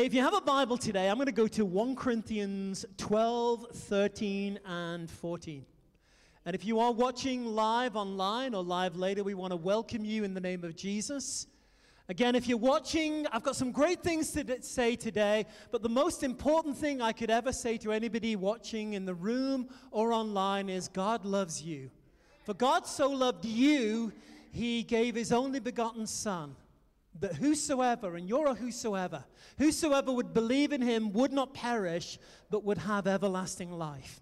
[0.00, 4.60] If you have a Bible today, I'm going to go to 1 Corinthians 12, 13,
[4.64, 5.66] and 14.
[6.46, 10.22] And if you are watching live online or live later, we want to welcome you
[10.22, 11.48] in the name of Jesus.
[12.08, 16.22] Again, if you're watching, I've got some great things to say today, but the most
[16.22, 20.86] important thing I could ever say to anybody watching in the room or online is
[20.86, 21.90] God loves you.
[22.44, 24.12] For God so loved you,
[24.52, 26.54] he gave his only begotten Son
[27.20, 29.24] that whosoever, and you're a whosoever,
[29.58, 32.18] whosoever would believe in him would not perish,
[32.50, 34.20] but would have everlasting life.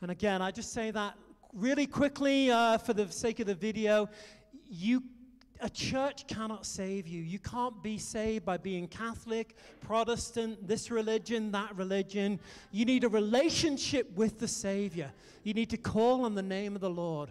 [0.00, 1.16] And again, I just say that
[1.52, 4.08] really quickly uh, for the sake of the video.
[4.68, 5.02] You,
[5.60, 7.22] a church cannot save you.
[7.22, 12.40] You can't be saved by being Catholic, Protestant, this religion, that religion.
[12.70, 15.12] You need a relationship with the Savior.
[15.44, 17.30] You need to call on the name of the Lord.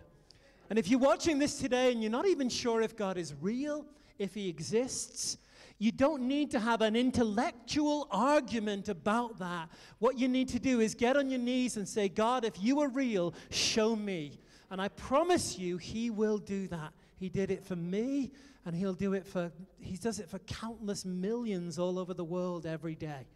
[0.70, 3.86] And if you're watching this today and you're not even sure if God is real,
[4.18, 5.38] if he exists.
[5.78, 9.70] You don't need to have an intellectual argument about that.
[9.98, 12.82] What you need to do is get on your knees and say, God, if you
[12.82, 14.40] are real, show me.
[14.70, 16.94] And I promise you, he will do that.
[17.18, 18.32] He did it for me,
[18.66, 22.66] and he'll do it for, he does it for countless millions all over the world
[22.66, 23.28] every day.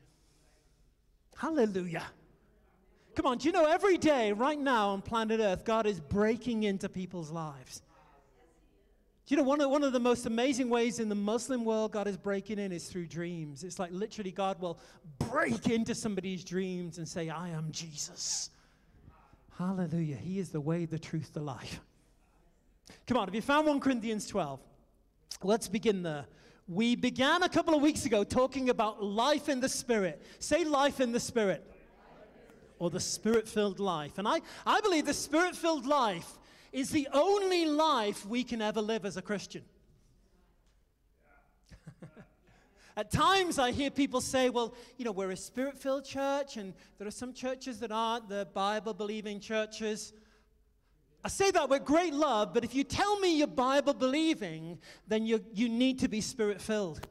[1.36, 2.06] Hallelujah.
[3.16, 6.64] Come on, do you know every day, right now on planet Earth, God is breaking
[6.64, 7.82] into people's lives?
[9.28, 12.08] You know one of, one of the most amazing ways in the Muslim world God
[12.08, 13.64] is breaking in is through dreams?
[13.64, 14.78] It's like literally God will
[15.18, 18.52] break into somebody's dreams and say, I am Jesus.
[19.58, 20.18] Hallelujah.
[20.18, 21.80] He is the way, the truth, the life.
[23.08, 24.60] Come on, have you found 1 Corinthians 12?
[25.42, 26.26] Let's begin there.
[26.68, 30.22] We began a couple of weeks ago talking about life in the Spirit.
[30.40, 31.66] Say life in the Spirit.
[32.78, 34.18] Or the Spirit filled life.
[34.18, 36.38] And I, I believe the Spirit filled life
[36.76, 39.64] is the only life we can ever live as a Christian.
[42.98, 46.74] At times, I hear people say, well, you know, we're a spirit filled church, and
[46.98, 50.12] there are some churches that aren't the Bible believing churches.
[51.24, 54.78] I say that with great love, but if you tell me you're Bible believing,
[55.08, 57.08] then you, you need to be spirit filled.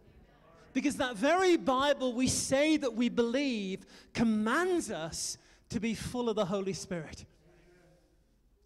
[0.75, 5.39] Because that very Bible we say that we believe commands us
[5.71, 7.25] to be full of the Holy Spirit.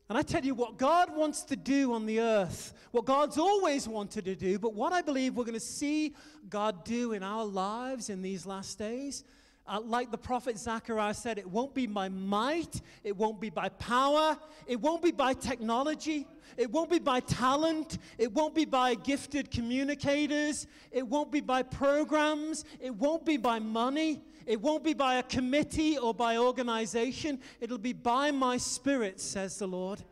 [0.09, 3.87] And I tell you what God wants to do on the earth, what God's always
[3.87, 6.15] wanted to do, but what I believe we're going to see
[6.49, 9.25] God do in our lives in these last days.
[9.67, 13.69] Uh, like the prophet Zechariah said, it won't be by might, it won't be by
[13.69, 16.27] power, it won't be by technology,
[16.57, 21.63] it won't be by talent, it won't be by gifted communicators, it won't be by
[21.63, 27.39] programs, it won't be by money, it won't be by a committee or by organization.
[27.61, 30.03] It'll be by my Spirit, says the Lord.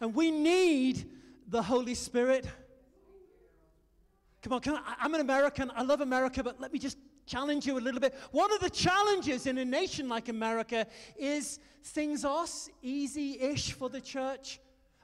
[0.00, 1.10] And we need
[1.46, 2.46] the Holy Spirit.
[4.40, 4.82] Come on, come on.
[4.98, 5.70] I'm an American.
[5.76, 6.96] I love America, but let me just
[7.26, 8.14] challenge you a little bit.
[8.30, 12.46] One of the challenges in a nation like America is things are
[12.80, 14.58] easy ish for the church.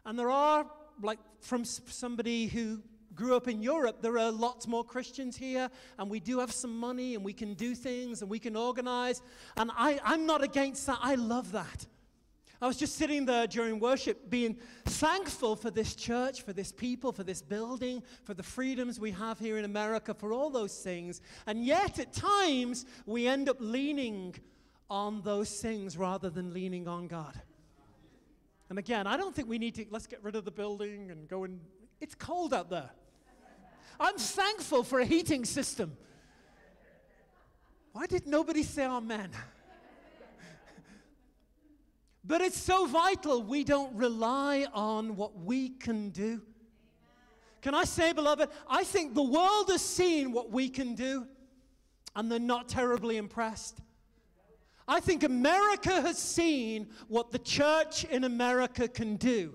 [0.06, 0.64] And there are,
[1.02, 2.80] like from somebody who
[3.18, 5.68] grew up in Europe, there are lots more Christians here,
[5.98, 9.20] and we do have some money, and we can do things, and we can organize.
[9.56, 10.98] And I, I'm not against that.
[11.02, 11.86] I love that.
[12.62, 17.12] I was just sitting there during worship being thankful for this church, for this people,
[17.12, 21.20] for this building, for the freedoms we have here in America, for all those things.
[21.46, 24.34] And yet, at times, we end up leaning
[24.88, 27.40] on those things rather than leaning on God.
[28.70, 31.28] And again, I don't think we need to, let's get rid of the building and
[31.28, 31.60] go and,
[32.00, 32.90] it's cold out there.
[34.00, 35.96] I'm thankful for a heating system.
[37.92, 39.30] Why did nobody say amen?
[42.24, 46.42] but it's so vital we don't rely on what we can do.
[47.60, 51.26] Can I say, beloved, I think the world has seen what we can do
[52.14, 53.80] and they're not terribly impressed.
[54.86, 59.54] I think America has seen what the church in America can do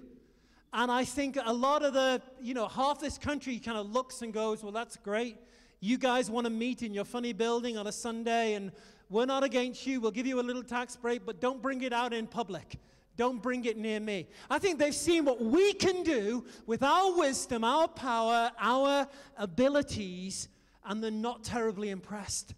[0.74, 4.24] and I think a lot of the, you know, half this country kind of looks
[4.24, 5.38] and goes, well, that's great.
[5.80, 8.72] You guys want to meet in your funny building on a Sunday, and
[9.10, 10.02] we're not against you.
[10.02, 12.78] We'll give you a little tax break, but don't bring it out in public.
[13.16, 14.28] Don't bring it near me.
[14.50, 20.48] I think they've seen what we can do with our wisdom, our power, our abilities,
[20.86, 22.56] and they're not terribly impressed.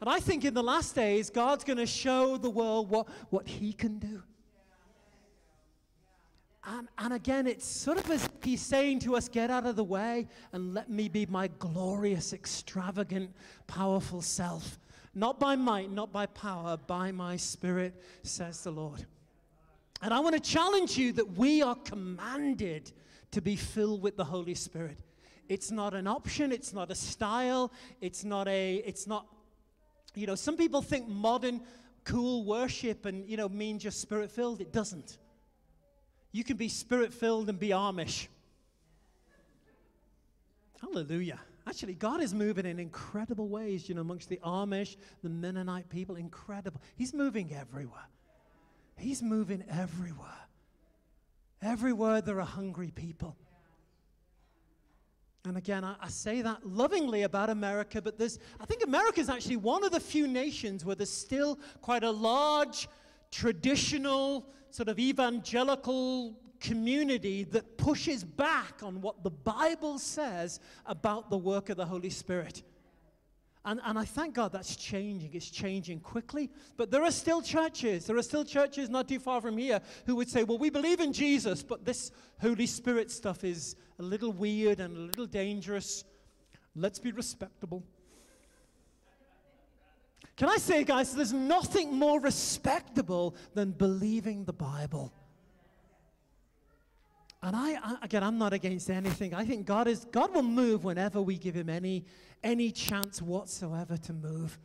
[0.00, 3.48] And I think in the last days, God's going to show the world what, what
[3.48, 4.22] He can do.
[6.64, 9.84] And, and again, it's sort of as he's saying to us, get out of the
[9.84, 13.30] way and let me be my glorious, extravagant,
[13.66, 14.78] powerful self.
[15.14, 19.06] Not by might, not by power, by my spirit, says the Lord.
[20.02, 22.92] And I want to challenge you that we are commanded
[23.32, 24.98] to be filled with the Holy Spirit.
[25.48, 29.26] It's not an option, it's not a style, it's not a, it's not,
[30.14, 31.60] you know, some people think modern
[32.04, 34.60] cool worship and, you know, mean just spirit filled.
[34.60, 35.18] It doesn't.
[36.32, 38.28] You can be spirit filled and be Amish.
[40.80, 41.40] Hallelujah.
[41.66, 46.16] Actually, God is moving in incredible ways, you know, amongst the Amish, the Mennonite people.
[46.16, 46.80] Incredible.
[46.96, 48.08] He's moving everywhere.
[48.96, 50.28] He's moving everywhere.
[51.62, 53.36] Everywhere there are hungry people.
[55.44, 59.30] And again, I, I, say that lovingly about America, but there's, I think America is
[59.30, 62.88] actually one of the few nations where there's still quite a large,
[63.30, 71.38] traditional, sort of evangelical community that pushes back on what the Bible says about the
[71.38, 72.62] work of the Holy Spirit.
[73.64, 75.30] And, and I thank God that's changing.
[75.34, 76.50] It's changing quickly.
[76.78, 78.06] But there are still churches.
[78.06, 81.00] There are still churches not too far from here who would say, well, we believe
[81.00, 86.04] in Jesus, but this Holy Spirit stuff is a little weird and a little dangerous.
[86.74, 87.84] Let's be respectable.
[90.36, 95.12] Can I say, guys, there's nothing more respectable than believing the Bible.
[97.42, 99.34] And I, I, again, I'm not against anything.
[99.34, 102.04] I think God is God will move whenever we give Him any
[102.42, 104.58] any chance whatsoever to move.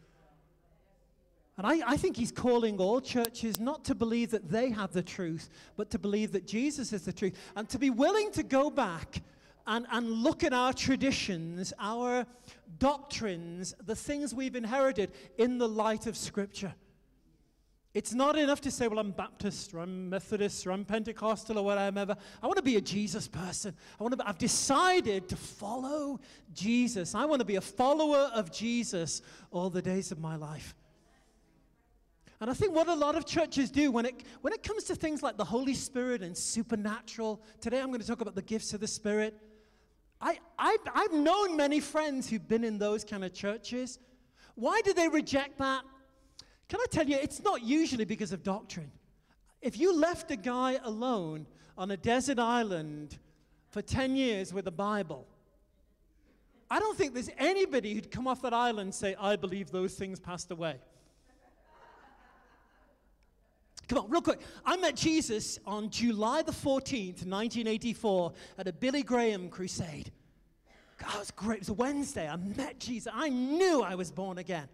[1.57, 5.03] And I, I think He's calling all churches not to believe that they have the
[5.03, 8.69] truth, but to believe that Jesus is the truth, and to be willing to go
[8.69, 9.21] back
[9.67, 12.25] and, and look at our traditions, our
[12.77, 16.73] doctrines, the things we've inherited in the light of Scripture.
[17.95, 21.63] It's not enough to say, well, I'm Baptist or I'm Methodist or I'm Pentecostal or
[21.63, 22.17] whatever.
[22.43, 23.73] I want to be a Jesus person.
[23.97, 26.19] I want to be, I've decided to follow
[26.53, 27.15] Jesus.
[27.15, 30.75] I want to be a follower of Jesus all the days of my life.
[32.41, 34.95] And I think what a lot of churches do when it, when it comes to
[34.95, 38.73] things like the Holy Spirit and supernatural, today I'm going to talk about the gifts
[38.73, 39.39] of the Spirit.
[40.25, 43.99] I, I, I've known many friends who've been in those kind of churches.
[44.55, 45.83] Why do they reject that?
[46.67, 48.91] Can I tell you, it's not usually because of doctrine.
[49.61, 51.45] If you left a guy alone
[51.77, 53.19] on a desert island
[53.69, 55.27] for 10 years with a Bible,
[56.71, 59.93] I don't think there's anybody who'd come off that island and say, I believe those
[59.93, 60.77] things passed away.
[63.87, 64.39] Come on, real quick.
[64.65, 70.11] I met Jesus on July the 14th, 1984, at a Billy Graham crusade.
[70.97, 71.57] God, it was great.
[71.57, 72.27] It was a Wednesday.
[72.27, 73.11] I met Jesus.
[73.13, 74.67] I knew I was born again.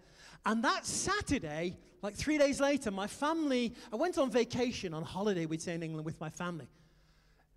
[0.46, 5.46] And that Saturday, like three days later, my family, I went on vacation, on holiday,
[5.46, 6.68] we'd say in England, with my family,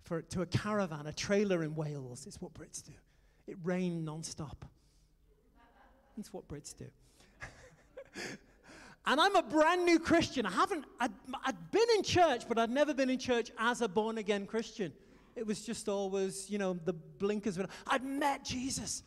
[0.03, 2.25] for, to a caravan, a trailer in Wales.
[2.27, 2.93] It's what Brits do.
[3.47, 4.57] It rained nonstop.
[6.17, 6.85] That's what Brits do.
[9.05, 10.45] and I'm a brand new Christian.
[10.45, 11.11] I haven't, I'd,
[11.45, 14.91] I'd been in church, but I'd never been in church as a born again Christian.
[15.35, 17.59] It was just always, you know, the blinkers.
[17.87, 19.03] I'd met Jesus.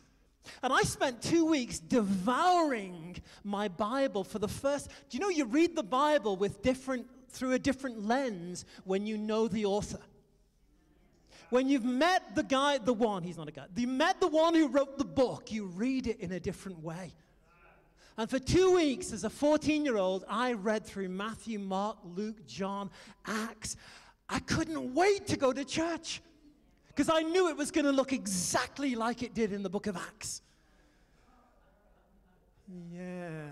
[0.63, 4.89] And I spent two weeks devouring my Bible for the first.
[5.09, 9.17] Do you know you read the Bible with different, through a different lens when you
[9.17, 9.99] know the author?
[11.49, 14.53] When you've met the guy, the one, he's not a guy, you met the one
[14.53, 17.13] who wrote the book, you read it in a different way.
[18.17, 22.45] And for two weeks, as a 14 year old, I read through Matthew, Mark, Luke,
[22.45, 22.89] John,
[23.25, 23.77] Acts.
[24.27, 26.21] I couldn't wait to go to church
[26.89, 29.87] because I knew it was going to look exactly like it did in the book
[29.87, 30.41] of Acts.
[32.93, 33.47] Yeah.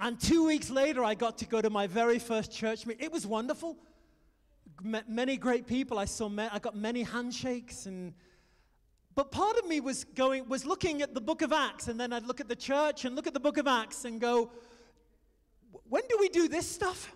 [0.00, 3.04] And two weeks later, I got to go to my very first church meeting.
[3.04, 3.76] It was wonderful.
[4.82, 5.98] Met many great people.
[5.98, 6.28] I saw.
[6.28, 8.12] Met I got many handshakes, and
[9.14, 12.12] but part of me was going was looking at the book of Acts, and then
[12.12, 14.50] I'd look at the church and look at the book of Acts and go,
[15.88, 17.14] when do we do this stuff?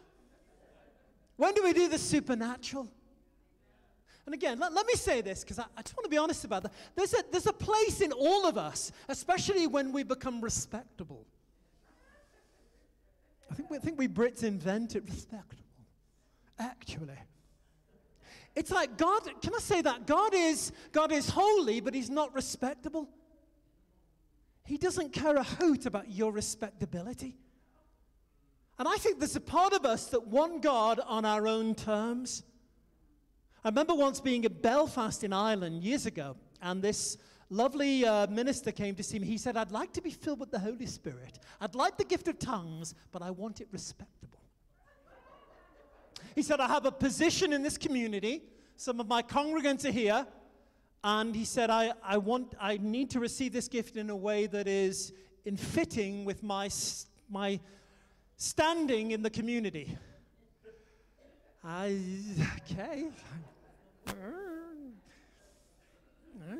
[1.36, 2.88] When do we do the supernatural?
[4.26, 6.44] And again, let, let me say this because I, I just want to be honest
[6.44, 6.72] about that.
[6.94, 11.24] There's a, there's a place in all of us, especially when we become respectable.
[13.50, 15.64] I think we, I think we Brits invented respectable,
[16.58, 17.18] actually.
[18.58, 20.04] It's like God, can I say that?
[20.04, 23.08] God is, God is holy, but he's not respectable.
[24.64, 27.38] He doesn't care a hoot about your respectability.
[28.76, 32.42] And I think there's a part of us that want God on our own terms.
[33.62, 37.16] I remember once being in Belfast in Ireland years ago, and this
[37.50, 39.28] lovely uh, minister came to see me.
[39.28, 41.38] He said, I'd like to be filled with the Holy Spirit.
[41.60, 44.37] I'd like the gift of tongues, but I want it respectable.
[46.38, 48.44] He said, I have a position in this community.
[48.76, 50.24] Some of my congregants are here.
[51.02, 54.46] And he said, I, I, want, I need to receive this gift in a way
[54.46, 55.12] that is
[55.44, 56.70] in fitting with my,
[57.28, 57.58] my
[58.36, 59.98] standing in the community.
[61.64, 61.98] I,
[62.62, 63.08] okay,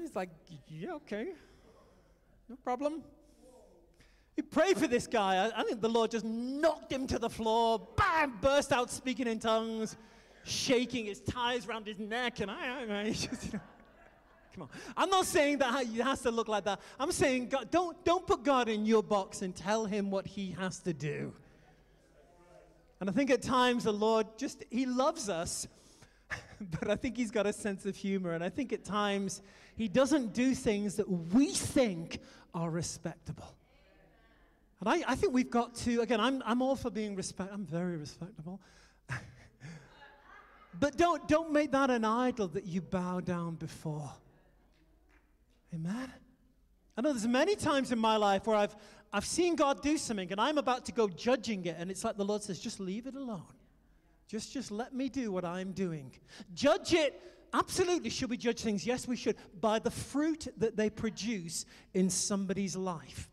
[0.01, 0.31] He's like,
[0.69, 1.29] yeah, okay.
[2.49, 3.05] No problem.
[4.39, 5.47] He prayed for this guy.
[5.47, 9.27] I, I, think the Lord just knocked him to the floor, bam, burst out speaking
[9.27, 9.97] in tongues,
[10.45, 13.61] shaking his ties around his neck, and I, I, I just, you know,
[14.55, 14.69] come on.
[14.97, 16.81] I'm not saying that it has to look like that.
[17.01, 20.53] I'm saying, God, don't, don't put God in your box and tell him what he
[20.53, 21.33] has to do.
[23.01, 25.67] And I think at times the Lord just, he loves us,
[26.79, 28.35] but I think he's got a sense of humor.
[28.35, 29.43] And I think at times
[29.75, 32.21] he doesn't do things that we think
[32.55, 33.58] are respectable.
[34.81, 37.67] And I, I think we've got to, again, I'm, I'm all for being respect, I'm
[37.67, 38.61] very respectable.
[40.81, 44.13] but don't, don't make that an idol that you bow down before.
[45.75, 46.13] Amen?
[46.97, 48.77] I know there's many times in my life where I've,
[49.13, 52.17] I've seen God do something and I'm about to go judging it, and it's like
[52.17, 53.43] the Lord says, just leave it alone.
[54.29, 56.13] Just, just let me do what I'm doing.
[56.55, 57.21] Judge it.
[57.55, 58.11] Absolutely.
[58.11, 58.87] Should we judge things?
[58.87, 59.37] Yes, we should.
[59.59, 63.31] By the fruit that they produce in somebody's life.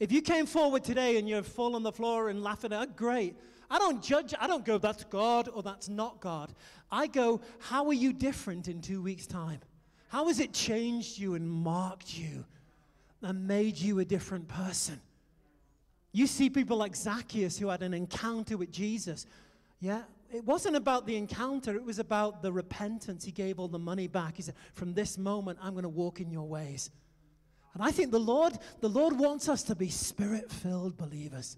[0.00, 3.36] If you came forward today and you're full on the floor and laughing at, great.
[3.70, 4.32] I don't judge.
[4.38, 6.54] I don't go, that's God or that's not God.
[6.90, 9.60] I go, how are you different in two weeks' time?
[10.08, 12.44] How has it changed you and marked you
[13.22, 15.00] and made you a different person?
[16.12, 19.26] You see people like Zacchaeus who had an encounter with Jesus.
[19.80, 20.02] Yeah,
[20.32, 23.24] it wasn't about the encounter, it was about the repentance.
[23.24, 24.36] He gave all the money back.
[24.36, 26.90] He said, From this moment, I'm going to walk in your ways.
[27.78, 31.56] And I think the Lord, the Lord wants us to be spirit filled believers.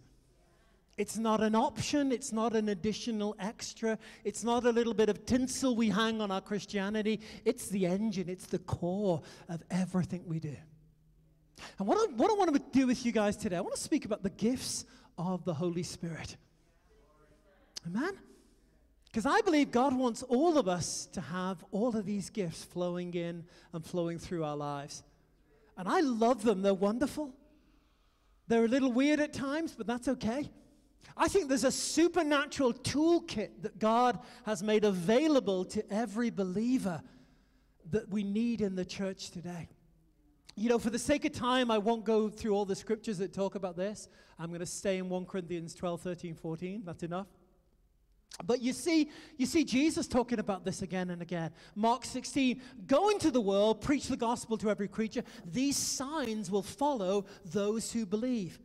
[0.98, 5.24] It's not an option, it's not an additional extra, it's not a little bit of
[5.24, 7.20] tinsel we hang on our Christianity.
[7.46, 10.54] It's the engine, it's the core of everything we do.
[11.78, 13.80] And what I, what I want to do with you guys today, I want to
[13.80, 14.84] speak about the gifts
[15.16, 16.36] of the Holy Spirit.
[17.86, 18.12] Amen?
[19.06, 23.14] Because I believe God wants all of us to have all of these gifts flowing
[23.14, 25.02] in and flowing through our lives.
[25.76, 27.34] And I love them, they're wonderful.
[28.48, 30.50] They're a little weird at times, but that's okay.
[31.16, 37.02] I think there's a supernatural toolkit that God has made available to every believer
[37.90, 39.68] that we need in the church today
[40.60, 43.32] you know, for the sake of time, I won't go through all the scriptures that
[43.32, 44.08] talk about this.
[44.38, 46.82] I'm going to stay in 1 Corinthians 12, 13, 14.
[46.84, 47.28] That's enough.
[48.44, 51.50] But you see, you see Jesus talking about this again and again.
[51.74, 55.22] Mark 16, go into the world, preach the gospel to every creature.
[55.44, 58.58] These signs will follow those who believe.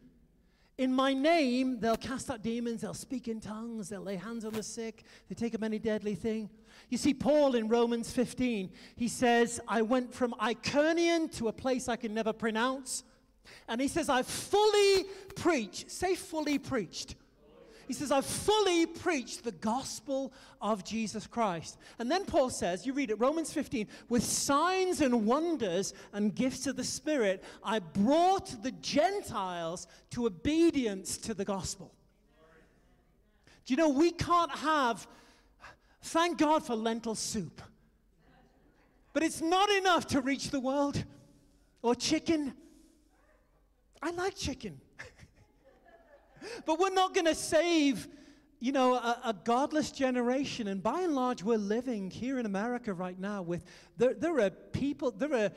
[0.78, 4.52] In my name, they'll cast out demons, they'll speak in tongues, they'll lay hands on
[4.52, 6.50] the sick, they take up any deadly thing.
[6.90, 11.88] You see, Paul in Romans 15, he says, I went from Iconium to a place
[11.88, 13.04] I can never pronounce.
[13.70, 15.06] And he says, I fully
[15.36, 15.90] preached.
[15.92, 17.16] Say, fully preached.
[17.88, 21.78] He says, I've fully preached the gospel of Jesus Christ.
[22.00, 26.68] And then Paul says, you read it, Romans 15, with signs and wonders and gifts
[26.68, 31.94] of the Spirit, I brought the Gentiles to obedience to the gospel.
[33.66, 35.08] Do you know, we can't have,
[36.02, 37.62] thank God for lentil soup,
[39.14, 41.04] but it's not enough to reach the world.
[41.82, 42.52] Or chicken.
[44.02, 44.82] I like chicken.
[46.66, 48.08] But we're not going to save,
[48.60, 50.68] you know, a, a, godless generation.
[50.68, 53.64] And by and large, we're living here in America right now with,
[53.98, 55.52] there, there are people, there are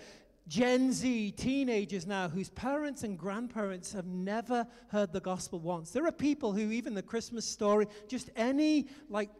[0.48, 5.90] Gen Z teenagers now whose parents and grandparents have never heard the gospel once.
[5.90, 9.30] There are people who, even the Christmas story, just any, like,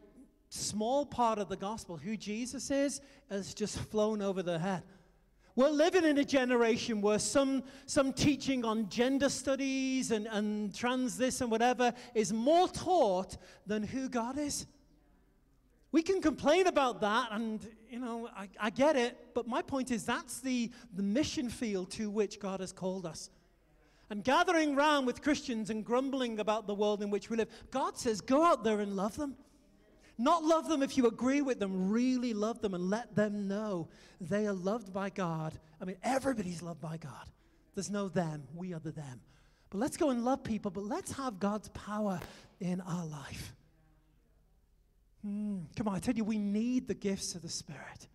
[0.50, 4.83] small part of the gospel, who Jesus is, has just flown over their head.
[5.59, 11.19] We're living in a generation where some, some teaching on gender studies and, and trans
[11.19, 13.37] this and whatever is more taught
[13.67, 14.67] than who God is.
[15.91, 19.91] We can complain about that, and you know, I, I get it, but my point
[19.91, 23.29] is that's the, the mission field to which God has called us.
[24.11, 27.99] And gathering round with Christians and grumbling about the world in which we live, God
[27.99, 29.35] says, go out there and love them.
[30.19, 33.89] Not love them if you agree with them, really love them and let them know
[34.21, 35.57] they are loved by God.
[35.81, 37.31] I mean, everybody's loved by God.
[37.77, 39.21] There's no them, we are the them.
[39.71, 42.19] But let's go and love people, but let's have God's power
[42.59, 43.55] in our life.
[45.25, 45.59] Hmm.
[45.77, 48.09] Come on, I tell you, we need the gifts of the Spirit.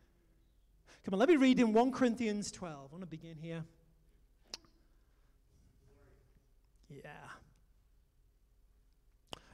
[1.05, 2.75] Come on, let me read in 1 Corinthians 12.
[2.75, 3.63] I want to begin here.
[6.89, 7.09] Yeah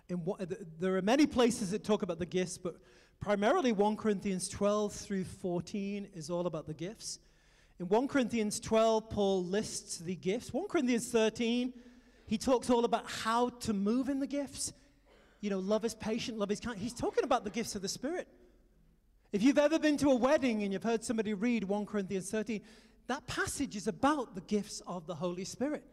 [0.10, 0.42] in what,
[0.80, 2.76] there are many places that talk about the gifts, but
[3.20, 7.20] primarily 1 Corinthians 12 through 14 is all about the gifts.
[7.80, 10.52] In 1 Corinthians 12, Paul lists the gifts.
[10.52, 11.74] 1 Corinthians 13,
[12.26, 14.74] he talks all about how to move in the gifts.
[15.42, 16.78] You know, love is patient, love is kind.
[16.78, 18.28] He's talking about the gifts of the Spirit.
[19.32, 22.62] If you've ever been to a wedding and you've heard somebody read 1 Corinthians 13,
[23.08, 25.84] that passage is about the gifts of the Holy Spirit.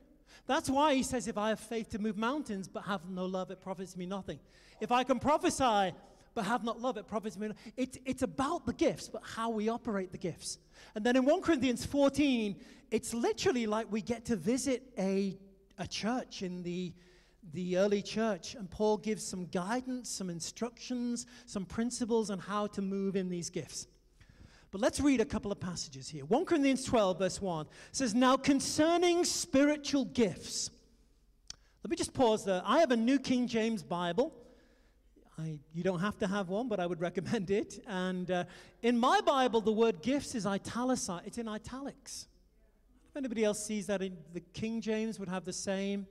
[0.47, 3.51] That's why he says, If I have faith to move mountains but have no love,
[3.51, 4.39] it profits me nothing.
[4.81, 5.95] If I can prophesy
[6.35, 7.73] but have not love, it profits me nothing.
[7.77, 10.59] It's, it's about the gifts, but how we operate the gifts.
[10.95, 12.57] And then in 1 Corinthians 14,
[12.91, 15.39] it's literally like we get to visit a,
[15.79, 16.93] a church in the,
[17.55, 22.83] the early church, and Paul gives some guidance, some instructions, some principles on how to
[22.83, 23.87] move in these gifts.
[24.77, 26.27] But let's read a couple of passages here.
[26.27, 30.69] 1 Corinthians 12, verse 1 says, Now concerning spiritual gifts.
[31.83, 32.61] Let me just pause there.
[32.63, 34.35] I have a New King James Bible.
[35.39, 37.83] I, you don't have to have one, but I would recommend it.
[37.87, 38.45] And uh,
[38.83, 42.27] in my Bible, the word gifts is italicized, it's in italics.
[43.09, 46.07] If anybody else sees that in the King James, would have the same.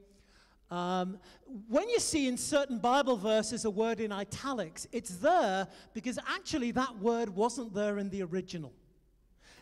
[0.72, 1.20] Um,
[1.68, 6.72] when you see in certain Bible verses a word in italics, it's there because actually
[6.72, 8.74] that word wasn't there in the original.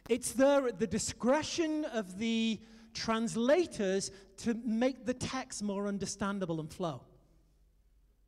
[0.10, 2.60] It's there at the discretion of the
[2.94, 7.02] translators to make the text more understandable and flow.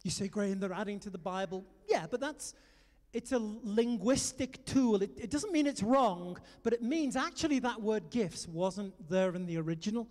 [0.04, 1.66] You say, Graham, they're adding to the Bible.
[1.88, 2.54] Yeah, but that's,
[3.14, 5.02] it's a linguistic tool.
[5.02, 9.34] It, it doesn't mean it's wrong, but it means actually that word gifts wasn't there
[9.34, 10.08] in the original.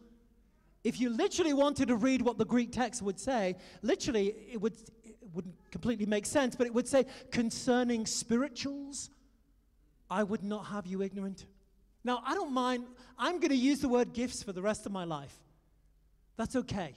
[0.84, 4.74] If you literally wanted to read what the Greek text would say, literally it, would,
[5.02, 9.10] it wouldn't completely make sense, but it would say, concerning spirituals,
[10.10, 11.46] I would not have you ignorant.
[12.04, 12.84] Now, I don't mind,
[13.18, 15.34] I'm going to use the word gifts for the rest of my life.
[16.36, 16.94] That's okay.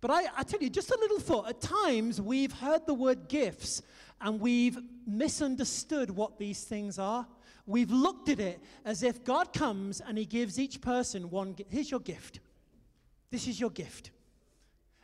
[0.00, 1.48] But I, I tell you, just a little thought.
[1.48, 3.82] At times, we've heard the word gifts
[4.20, 7.26] and we've misunderstood what these things are.
[7.66, 11.54] We've looked at it as if God comes and He gives each person one.
[11.68, 12.40] Here's your gift.
[13.32, 14.12] This is your gift.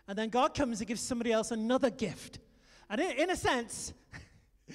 [0.07, 2.39] And then God comes and gives somebody else another gift.
[2.91, 3.95] And in, a sense,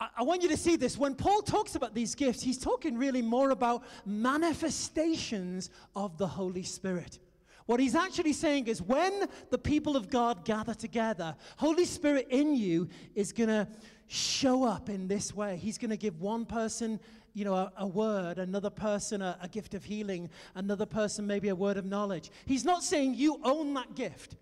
[0.00, 0.98] I want you to see this.
[0.98, 6.62] When Paul talks about these gifts, he's talking really more about manifestations of the Holy
[6.62, 7.18] Spirit.
[7.66, 12.54] What he's actually saying is when the people of God gather together, Holy Spirit in
[12.54, 13.68] you is going to
[14.06, 15.56] show up in this way.
[15.56, 17.00] He's going to give one person,
[17.34, 21.48] you know, a, a word, another person a, a gift of healing, another person maybe
[21.48, 22.30] a word of knowledge.
[22.46, 24.36] He's not saying you own that gift.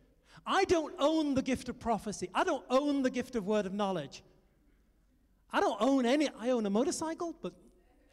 [0.47, 2.29] I don't own the gift of prophecy.
[2.35, 4.23] I don't own the gift of word of knowledge.
[5.53, 7.53] I don't own any, I own a motorcycle, but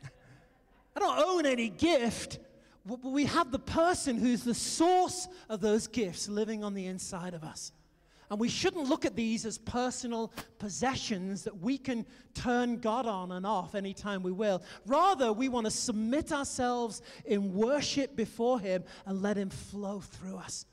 [0.96, 2.40] I don't own any gift
[2.86, 7.34] but we have the person who's the source of those gifts living on the inside
[7.34, 7.72] of us.
[8.30, 13.32] And we shouldn't look at these as personal possessions that we can turn God on
[13.32, 14.62] and off anytime we will.
[14.86, 20.38] Rather, we want to submit ourselves in worship before Him and let Him flow through
[20.38, 20.66] us.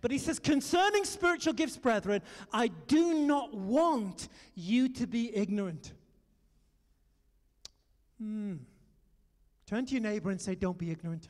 [0.00, 5.92] But he says, concerning spiritual gifts, brethren, I do not want you to be ignorant.
[8.20, 8.56] Hmm.
[9.66, 11.28] Turn to your neighbor and say, Don't be ignorant.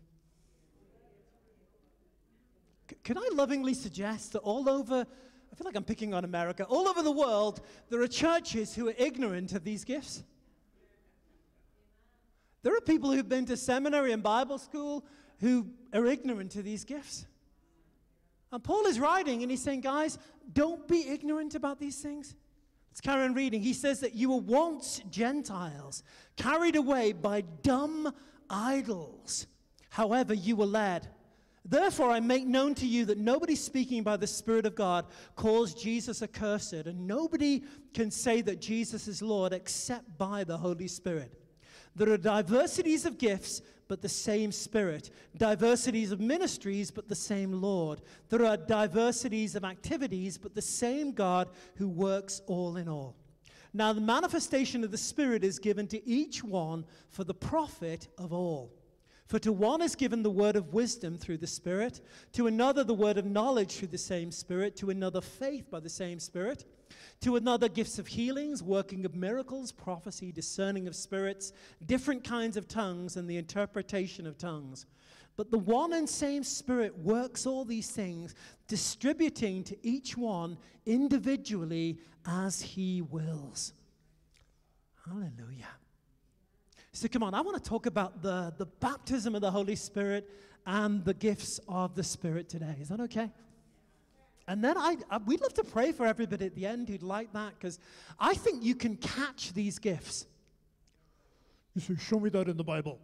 [3.05, 5.07] Can I lovingly suggest that all over,
[5.53, 8.89] I feel like I'm picking on America, all over the world, there are churches who
[8.89, 10.23] are ignorant of these gifts?
[12.63, 15.05] There are people who've been to seminary and Bible school
[15.41, 17.27] who are ignorant of these gifts.
[18.53, 20.19] And Paul is writing and he's saying, guys,
[20.53, 22.35] don't be ignorant about these things.
[22.91, 23.63] Let's carry on reading.
[23.63, 26.03] He says that you were once Gentiles,
[26.37, 28.13] carried away by dumb
[28.49, 29.47] idols.
[29.91, 31.09] However, you were led
[31.71, 35.07] Therefore, I make known to you that nobody speaking by the Spirit of God
[35.37, 37.63] calls Jesus accursed, and nobody
[37.95, 41.33] can say that Jesus is Lord except by the Holy Spirit.
[41.95, 45.11] There are diversities of gifts, but the same Spirit.
[45.37, 48.03] Diversities of ministries, but the same Lord.
[48.31, 53.15] There are diversities of activities, but the same God who works all in all.
[53.73, 58.33] Now, the manifestation of the Spirit is given to each one for the profit of
[58.33, 58.73] all.
[59.31, 62.01] For to one is given the word of wisdom through the Spirit,
[62.33, 65.88] to another the word of knowledge through the same Spirit, to another faith by the
[65.88, 66.64] same Spirit,
[67.21, 71.53] to another gifts of healings, working of miracles, prophecy, discerning of spirits,
[71.87, 74.87] different kinds of tongues, and the interpretation of tongues.
[75.37, 78.35] But the one and same Spirit works all these things,
[78.66, 83.75] distributing to each one individually as he wills.
[85.07, 85.69] Hallelujah.
[86.92, 90.29] So, come on, I want to talk about the, the baptism of the Holy Spirit
[90.66, 92.76] and the gifts of the Spirit today.
[92.81, 93.31] Is that okay?
[94.48, 97.33] And then I, I, we'd love to pray for everybody at the end who'd like
[97.35, 97.79] that because
[98.18, 100.26] I think you can catch these gifts.
[101.74, 102.98] You say, Show me that in the Bible.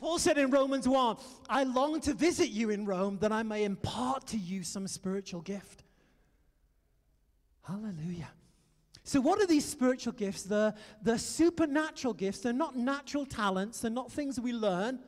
[0.00, 1.16] Paul said in Romans 1
[1.48, 5.42] I long to visit you in Rome that I may impart to you some spiritual
[5.42, 5.84] gift.
[7.62, 8.30] Hallelujah.
[9.04, 10.44] So, what are these spiritual gifts?
[10.44, 12.38] They're, they're supernatural gifts.
[12.38, 13.80] They're not natural talents.
[13.80, 15.00] They're not things we learn.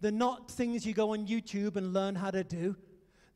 [0.00, 2.76] They're not things you go on YouTube and learn how to do.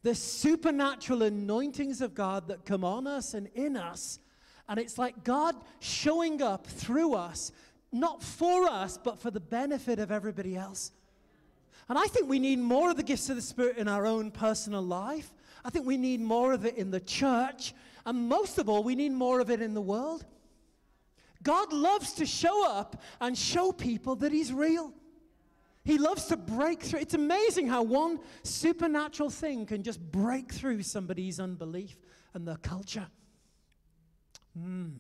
[0.03, 4.19] They're supernatural anointings of God that come on us and in us.
[4.69, 7.53] And it's like God showing up through us,
[7.93, 10.93] not for us, but for the benefit of everybody else.
[11.89, 14.31] And I think we need more of the gifts of the Spirit in our own
[14.31, 15.31] personal life.
[15.65, 17.75] I think we need more of it in the church.
[18.07, 20.25] And most of all, we need more of it in the world.
[21.43, 24.93] God loves to show up and show people that He's real.
[25.85, 27.01] He loves to break through.
[27.01, 31.97] It's amazing how one supernatural thing can just break through somebody's unbelief
[32.33, 33.07] and their culture.
[34.59, 34.95] Mm.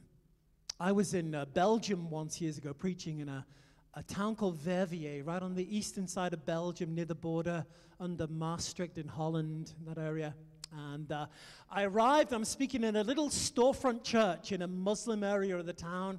[0.78, 3.46] I was in uh, Belgium once years ago preaching in a,
[3.94, 7.64] a town called Verviers, right on the eastern side of Belgium, near the border
[7.98, 10.34] under Maastricht in Holland, in that area.
[10.76, 11.26] And uh,
[11.70, 15.72] I arrived, I'm speaking in a little storefront church in a Muslim area of the
[15.72, 16.18] town.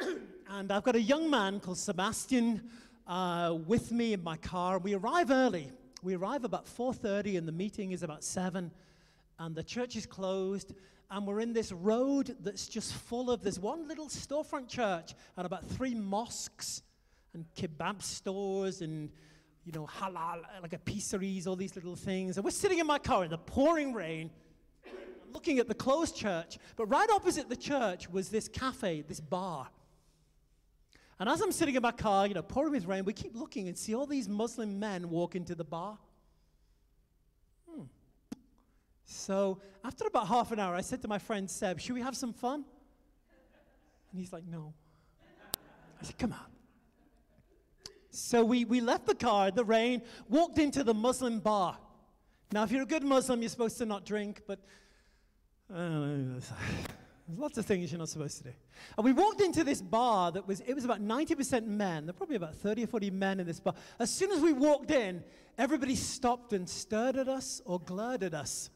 [0.48, 2.68] and I've got a young man called Sebastian
[3.06, 4.78] uh, with me in my car.
[4.78, 5.70] We arrive early.
[6.02, 8.72] We arrive about 4:30, and the meeting is about seven,
[9.38, 10.74] and the church is closed.
[11.08, 15.46] And we're in this road that's just full of this one little storefront church and
[15.46, 16.82] about three mosques
[17.32, 19.10] and kebab stores and
[19.66, 22.36] you know, halal, like a pizzeries, all these little things.
[22.36, 24.30] And we're sitting in my car in the pouring rain,
[25.34, 26.58] looking at the closed church.
[26.76, 29.68] But right opposite the church was this cafe, this bar.
[31.18, 33.66] And as I'm sitting in my car, you know, pouring with rain, we keep looking
[33.66, 35.98] and see all these Muslim men walk into the bar.
[37.68, 37.82] Hmm.
[39.04, 42.16] So after about half an hour, I said to my friend Seb, Should we have
[42.16, 42.64] some fun?
[44.12, 44.74] And he's like, No.
[46.00, 46.55] I said, Come on.
[48.16, 51.76] So we, we left the car, the rain, walked into the Muslim bar.
[52.50, 54.58] Now, if you're a good Muslim, you're supposed to not drink, but
[55.68, 56.50] there's
[57.36, 58.52] lots of things you're not supposed to do.
[58.96, 62.06] And we walked into this bar that was, it was about 90% men.
[62.06, 63.74] There were probably about 30 or 40 men in this bar.
[63.98, 65.22] As soon as we walked in,
[65.58, 68.70] everybody stopped and stared at us or glared at us.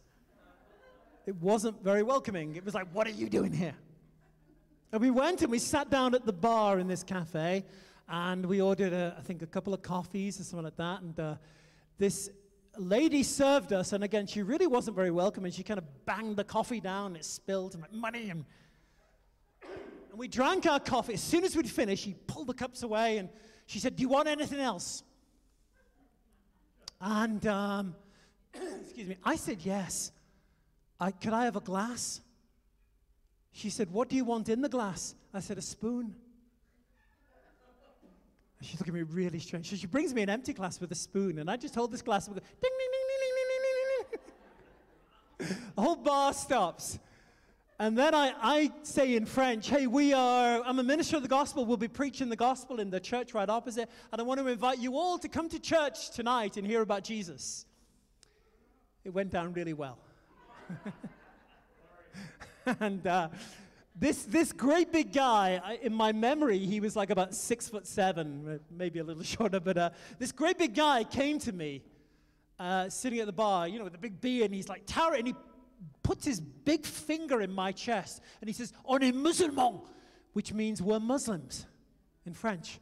[1.26, 2.56] It wasn't very welcoming.
[2.56, 3.74] It was like, what are you doing here?
[4.92, 7.64] And we went and we sat down at the bar in this cafe.
[8.12, 11.00] And we ordered, a, I think, a couple of coffees or something like that.
[11.00, 11.34] And uh,
[11.96, 12.28] this
[12.76, 16.36] lady served us, and again, she really wasn't very welcome, and she kind of banged
[16.36, 18.30] the coffee down, and it spilled, and like, money.
[18.30, 18.44] And,
[19.62, 21.14] and we drank our coffee.
[21.14, 23.28] As soon as we'd finished, she pulled the cups away, and
[23.66, 25.04] she said, Do you want anything else?
[27.00, 27.94] And, um,
[28.82, 30.10] excuse me, I said, Yes.
[30.98, 32.20] I, could I have a glass?
[33.52, 35.14] She said, What do you want in the glass?
[35.32, 36.16] I said, A spoon.
[38.62, 39.70] She's looking at me really strange.
[39.70, 42.02] So she brings me an empty glass with a spoon, and I just hold this
[42.02, 44.28] glass and go, ding, ding, ding, ding, ding, ding, ding,
[45.48, 45.56] ding.
[45.76, 46.98] the whole bar stops.
[47.78, 51.28] And then I, I say in French, hey, we are, I'm a minister of the
[51.28, 51.64] gospel.
[51.64, 53.88] We'll be preaching the gospel in the church right opposite.
[54.12, 57.04] And I want to invite you all to come to church tonight and hear about
[57.04, 57.64] Jesus.
[59.02, 59.96] It went down really well.
[62.80, 63.30] and uh,
[64.00, 68.58] this, this great big guy, in my memory, he was like about six foot seven,
[68.70, 71.82] maybe a little shorter, but uh, this great big guy came to me
[72.58, 75.18] uh, sitting at the bar, you know, with a big beard, and he's like, Tara,
[75.18, 75.34] and he
[76.02, 79.82] puts his big finger in my chest, and he says, On est musulman,
[80.32, 81.66] which means we're Muslims
[82.24, 82.80] in French.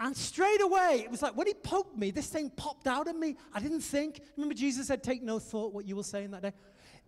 [0.00, 3.16] And straight away, it was like when he poked me, this thing popped out of
[3.16, 3.36] me.
[3.52, 4.20] I didn't think.
[4.36, 6.52] Remember, Jesus said, Take no thought what you will say in that day?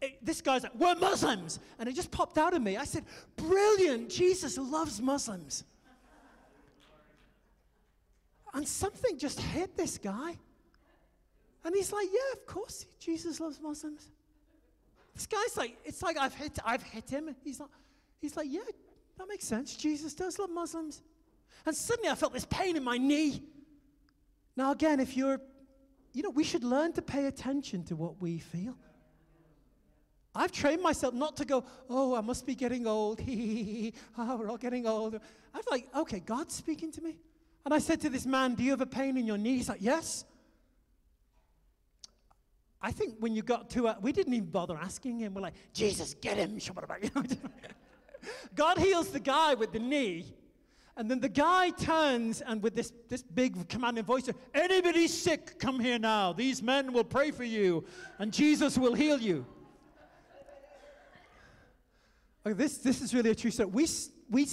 [0.01, 1.59] It, this guy's like, we're Muslims.
[1.79, 2.77] And it just popped out of me.
[2.77, 3.05] I said,
[3.37, 5.65] brilliant, Jesus loves Muslims.
[8.53, 10.37] And something just hit this guy.
[11.65, 14.11] And he's like, yeah, of course, Jesus loves Muslims.
[15.15, 17.35] This guy's like, it's like I've hit, I've hit him.
[17.45, 17.69] He's like,
[18.21, 18.61] he's like, yeah,
[19.19, 19.77] that makes sense.
[19.77, 21.03] Jesus does love Muslims.
[21.67, 23.43] And suddenly I felt this pain in my knee.
[24.57, 25.41] Now, again, if you're,
[26.13, 28.77] you know, we should learn to pay attention to what we feel.
[30.35, 33.21] I've trained myself not to go, oh, I must be getting old.
[34.19, 35.14] oh, we're all getting old.
[35.53, 37.16] I'm like, okay, God's speaking to me.
[37.64, 39.57] And I said to this man, Do you have a pain in your knee?
[39.57, 40.25] He's like, Yes.
[42.83, 45.35] I think when you got to, uh, we didn't even bother asking him.
[45.35, 46.59] We're like, Jesus, get him.
[48.55, 50.35] God heals the guy with the knee.
[50.97, 55.79] And then the guy turns and with this, this big commanding voice, anybody sick, come
[55.79, 56.33] here now.
[56.33, 57.85] These men will pray for you
[58.19, 59.45] and Jesus will heal you.
[62.46, 63.68] Okay, this, this is really a true story.
[63.68, 63.87] We,
[64.31, 64.46] we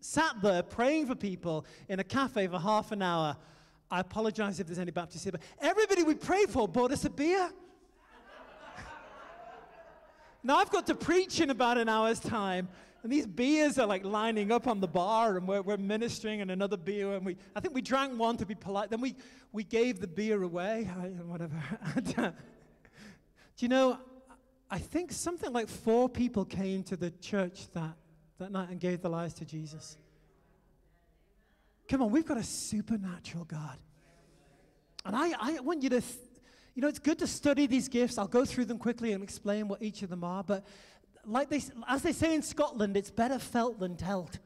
[0.00, 3.36] sat there praying for people in a cafe for half an hour.
[3.90, 7.10] I apologize if there's any Baptists here, but everybody we prayed for bought us a
[7.10, 7.50] beer.
[10.42, 12.68] now I've got to preach in about an hour's time.
[13.02, 16.50] And these beers are like lining up on the bar, and we're, we're ministering, and
[16.50, 17.14] another beer.
[17.14, 18.90] And we, I think we drank one to be polite.
[18.90, 19.16] Then we,
[19.52, 20.84] we gave the beer away,
[21.24, 21.54] whatever.
[22.04, 22.32] do
[23.56, 23.98] you know,
[24.70, 27.94] I think something like four people came to the church that,
[28.38, 29.96] that night and gave their lives to Jesus.
[31.88, 33.76] Come on, we've got a supernatural God.
[35.04, 36.14] And I, I want you to, th-
[36.74, 38.16] you know, it's good to study these gifts.
[38.16, 40.44] I'll go through them quickly and explain what each of them are.
[40.44, 40.64] But
[41.24, 44.38] like they, as they say in Scotland, it's better felt than told.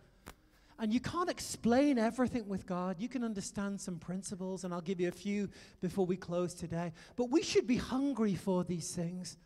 [0.79, 2.97] And you can't explain everything with God.
[2.99, 6.93] You can understand some principles, and I'll give you a few before we close today.
[7.15, 9.37] But we should be hungry for these things.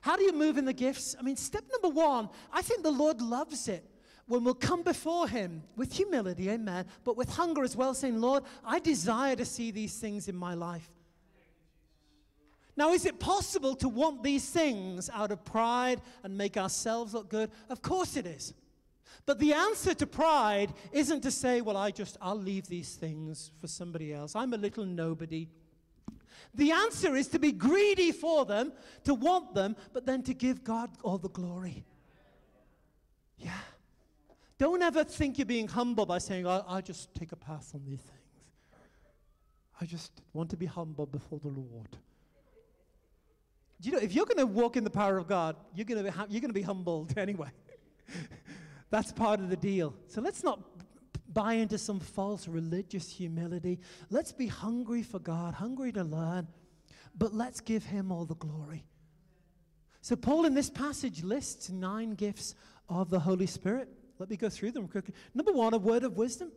[0.00, 1.14] How do you move in the gifts?
[1.18, 3.84] I mean, step number one, I think the Lord loves it
[4.26, 8.44] when we'll come before Him with humility, amen, but with hunger as well, saying, Lord,
[8.64, 10.88] I desire to see these things in my life.
[12.76, 17.28] Now, is it possible to want these things out of pride and make ourselves look
[17.28, 17.50] good?
[17.68, 18.54] Of course it is.
[19.26, 23.50] But the answer to pride isn't to say, well, I just, I'll leave these things
[23.60, 24.34] for somebody else.
[24.34, 25.48] I'm a little nobody.
[26.54, 28.72] The answer is to be greedy for them,
[29.04, 31.84] to want them, but then to give God all the glory.
[33.38, 33.52] Yeah.
[34.58, 37.82] Don't ever think you're being humble by saying, I'll, I'll just take a pass on
[37.86, 38.20] these things.
[39.80, 41.96] I just want to be humble before the Lord.
[43.80, 46.04] Do you know, if you're going to walk in the power of God, you're going
[46.04, 47.48] to be, you're going to be humbled anyway.
[48.90, 49.94] That's part of the deal.
[50.08, 50.60] So let's not
[51.32, 53.80] buy into some false religious humility.
[54.10, 56.48] Let's be hungry for God, hungry to learn,
[57.16, 58.84] but let's give Him all the glory.
[60.02, 62.54] So, Paul in this passage lists nine gifts
[62.88, 63.88] of the Holy Spirit.
[64.18, 65.14] Let me go through them quickly.
[65.34, 66.50] Number one, a word of wisdom.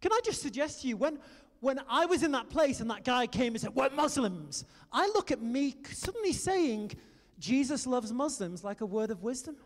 [0.00, 1.18] Can I just suggest to you, when,
[1.60, 5.06] when I was in that place and that guy came and said, We're Muslims, I
[5.08, 6.92] look at me suddenly saying,
[7.38, 9.56] Jesus loves Muslims like a word of wisdom.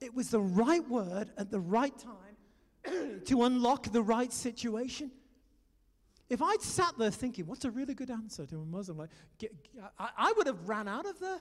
[0.00, 5.10] It was the right word at the right time to unlock the right situation.
[6.28, 8.98] If I'd sat there thinking, what's a really good answer to a Muslim?
[8.98, 9.10] Like,
[9.98, 11.40] I, I would have ran out of there.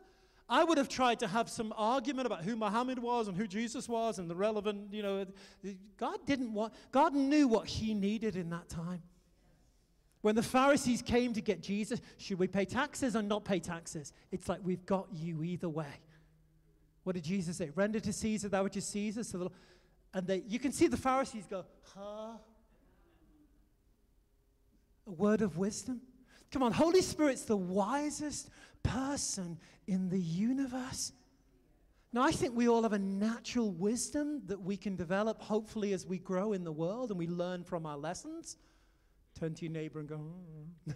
[0.50, 3.88] I would have tried to have some argument about who Muhammad was and who Jesus
[3.88, 5.26] was and the relevant, you know.
[5.98, 9.04] God didn't want, God knew what he needed in that time.
[10.22, 14.12] When the Pharisees came to get Jesus, should we pay taxes or not pay taxes?
[14.32, 16.02] It's like we've got you either way.
[17.04, 17.70] What did Jesus say?
[17.74, 19.24] Render to Caesar that which is Caesar.
[19.24, 19.52] So
[20.14, 22.38] and they, you can see the Pharisees go, huh?
[25.08, 26.02] A word of wisdom?
[26.52, 28.50] Come on, Holy Spirit's the wisest
[28.82, 31.12] person in the universe.
[32.12, 36.08] Now, I think we all have a natural wisdom that we can develop, hopefully, as
[36.08, 38.58] we grow in the world and we learn from our lessons.
[39.40, 40.20] Turn to your neighbor and go,
[40.90, 40.94] oh.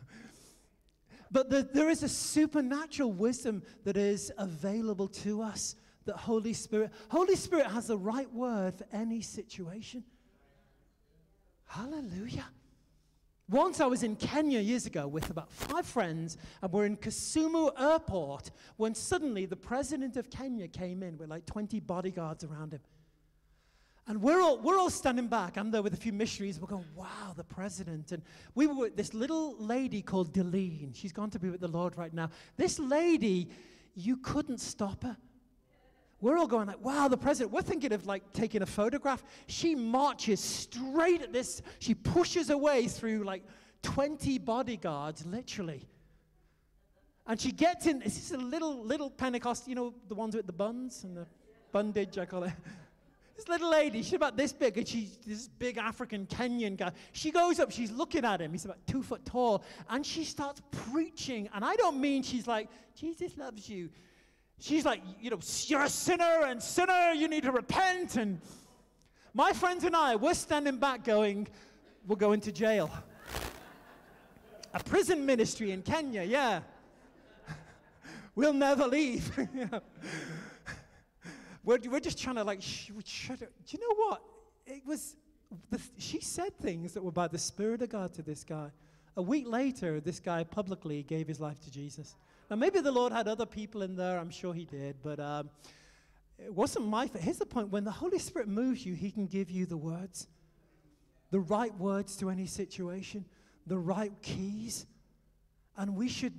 [1.31, 6.91] but the, there is a supernatural wisdom that is available to us that Holy Spirit,
[7.09, 10.03] Holy Spirit has the right word for any situation.
[11.65, 12.45] Hallelujah.
[13.49, 17.71] Once I was in Kenya years ago with about five friends, and we're in Kisumu
[17.79, 22.79] Airport when suddenly the president of Kenya came in with like 20 bodyguards around him.
[24.07, 25.57] And we're all, we're all standing back.
[25.57, 26.59] I'm there with a few missionaries.
[26.59, 28.11] We're going, wow, the president.
[28.11, 28.21] And
[28.53, 30.91] we were with this little lady called Deline.
[30.93, 32.29] She's gone to be with the Lord right now.
[32.57, 33.49] This lady,
[33.95, 35.17] you couldn't stop her.
[36.23, 37.51] We're all going like, wow, the president.
[37.51, 39.21] We're thinking of like taking a photograph.
[39.47, 41.61] She marches straight at this.
[41.79, 43.43] She pushes her way through like
[43.81, 45.85] 20 bodyguards, literally.
[47.27, 47.99] And she gets in.
[47.99, 51.27] This is a little, little Pentecost, you know, the ones with the buns and the
[51.73, 52.53] bundage, I call it.
[53.35, 56.91] This little lady, she's about this big, and she's this big African Kenyan guy.
[57.13, 58.51] She goes up, she's looking at him.
[58.51, 61.49] He's about two foot tall, and she starts preaching.
[61.53, 63.89] And I don't mean she's like, Jesus loves you.
[64.63, 68.15] She's like, you know, you're a sinner, and sinner, you need to repent.
[68.15, 68.39] And
[69.33, 71.49] my friends and I, we're standing back going,
[72.07, 72.89] we're going to jail.
[74.73, 76.61] a prison ministry in Kenya, yeah.
[78.35, 79.37] we'll never leave.
[81.65, 83.39] we're, we're just trying to like, sh- shut.
[83.39, 84.21] Do you know what?
[84.65, 85.17] It was,
[85.71, 88.71] the, she said things that were by the Spirit of God to this guy.
[89.17, 92.15] A week later, this guy publicly gave his life to Jesus.
[92.53, 94.19] Now, maybe the Lord had other people in there.
[94.19, 94.97] I'm sure He did.
[95.01, 95.49] But um,
[96.37, 97.23] it wasn't my fault.
[97.23, 100.27] Here's the point when the Holy Spirit moves you, He can give you the words,
[101.31, 103.25] the right words to any situation,
[103.65, 104.85] the right keys.
[105.77, 106.33] And we should,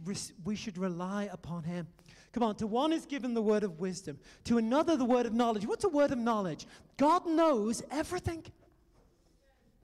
[0.45, 1.89] we should rely upon Him.
[2.33, 5.33] Come on, to one is given the word of wisdom, to another, the word of
[5.33, 5.67] knowledge.
[5.67, 6.69] What's a word of knowledge?
[6.97, 8.45] God knows everything.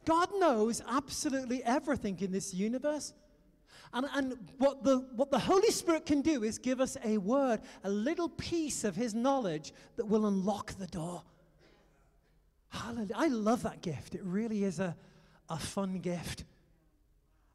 [0.04, 3.14] God knows absolutely everything in this universe.
[3.92, 7.60] And, and what, the, what the Holy Spirit can do is give us a word,
[7.82, 11.22] a little piece of His knowledge that will unlock the door.
[12.68, 13.14] Hallelujah.
[13.16, 14.14] I love that gift.
[14.14, 14.96] It really is a,
[15.48, 16.44] a fun gift.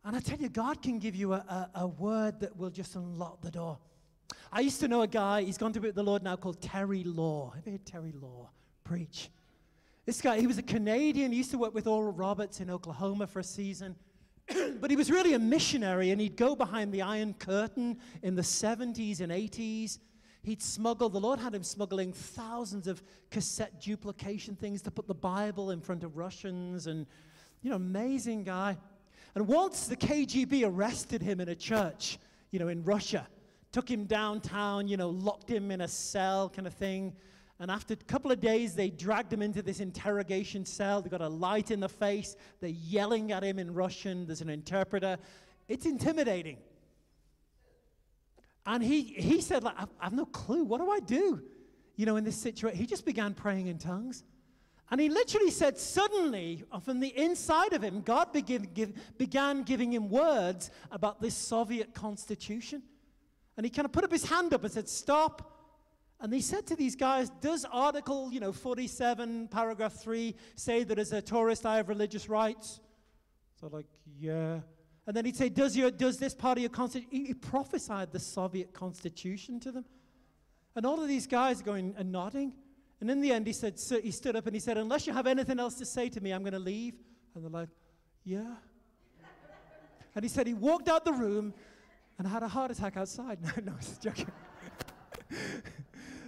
[0.04, 2.96] And I tell you, God can give you a, a, a word that will just
[2.96, 3.78] unlock the door.
[4.52, 6.62] I used to know a guy, he's gone to be with the Lord now, called
[6.62, 7.52] Terry Law.
[7.56, 8.50] Have you heard Terry Law
[8.84, 9.30] preach?
[10.06, 11.32] This guy, he was a Canadian.
[11.32, 13.96] He used to work with Oral Roberts in Oklahoma for a season.
[14.80, 18.42] but he was really a missionary, and he'd go behind the Iron Curtain in the
[18.42, 20.00] 70s and 80s.
[20.44, 25.16] He'd smuggle, the Lord had him smuggling thousands of cassette duplication things to put the
[25.16, 27.08] Bible in front of Russians, and,
[27.64, 28.78] you know, amazing guy.
[29.34, 32.20] And once the KGB arrested him in a church,
[32.52, 33.28] you know, in Russia,
[33.72, 37.14] took him downtown, you know, locked him in a cell kind of thing.
[37.60, 41.02] And after a couple of days, they dragged him into this interrogation cell.
[41.02, 42.36] They got a light in the face.
[42.60, 44.26] They're yelling at him in Russian.
[44.26, 45.18] There's an interpreter.
[45.70, 46.58] It's intimidating.
[48.66, 50.64] And he, he said, like, I have no clue.
[50.64, 51.42] What do I do?
[51.96, 52.78] You know, in this situation.
[52.78, 54.24] He just began praying in tongues.
[54.92, 59.64] And he literally said, suddenly, uh, from the inside of him, God begin, give, began
[59.64, 62.84] giving him words about this Soviet constitution.
[63.58, 65.54] And he kind of put up his hand up and said, Stop.
[66.22, 70.98] And he said to these guys, Does Article, you know, 47, paragraph 3 say that
[70.98, 72.80] as a tourist I have religious rights?
[73.60, 73.86] So, like,
[74.20, 74.60] yeah.
[75.08, 77.10] And then he'd say, Does, your, does this part of your constitution?
[77.12, 79.86] He, he prophesied the Soviet constitution to them.
[80.76, 82.54] And all of these guys are going and nodding.
[83.02, 85.14] And in the end, he said, so he stood up and he said, Unless you
[85.14, 86.96] have anything else to say to me, I'm going to leave.
[87.34, 87.70] And they're like,
[88.24, 88.56] Yeah.
[90.16, 91.54] and he said he walked out the room
[92.18, 93.40] and had a heart attack outside.
[93.58, 94.32] No, no, I was joking.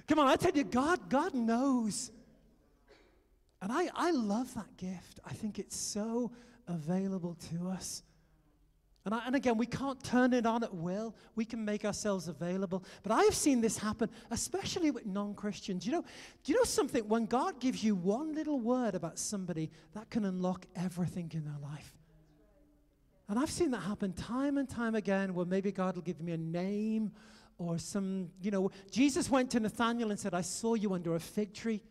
[0.08, 2.12] Come on, I tell you, God, God knows.
[3.62, 5.20] And I, I love that gift.
[5.26, 6.32] I think it's so
[6.68, 8.04] available to us.
[9.06, 11.16] And, I, and, again, we can't turn it on at will.
[11.36, 12.84] We can make ourselves available.
[13.04, 15.86] But I have seen this happen, especially with non Christians.
[15.86, 16.06] You know,
[16.44, 17.08] do you know something?
[17.08, 21.58] When God gives you one little word about somebody, that can unlock everything in their
[21.62, 21.94] life.
[23.30, 26.34] And I've seen that happen time and time again where maybe God will give me
[26.34, 27.12] a name
[27.58, 31.20] or some, you know, Jesus went to Nathaniel and said, I saw you under a
[31.20, 31.82] fig tree.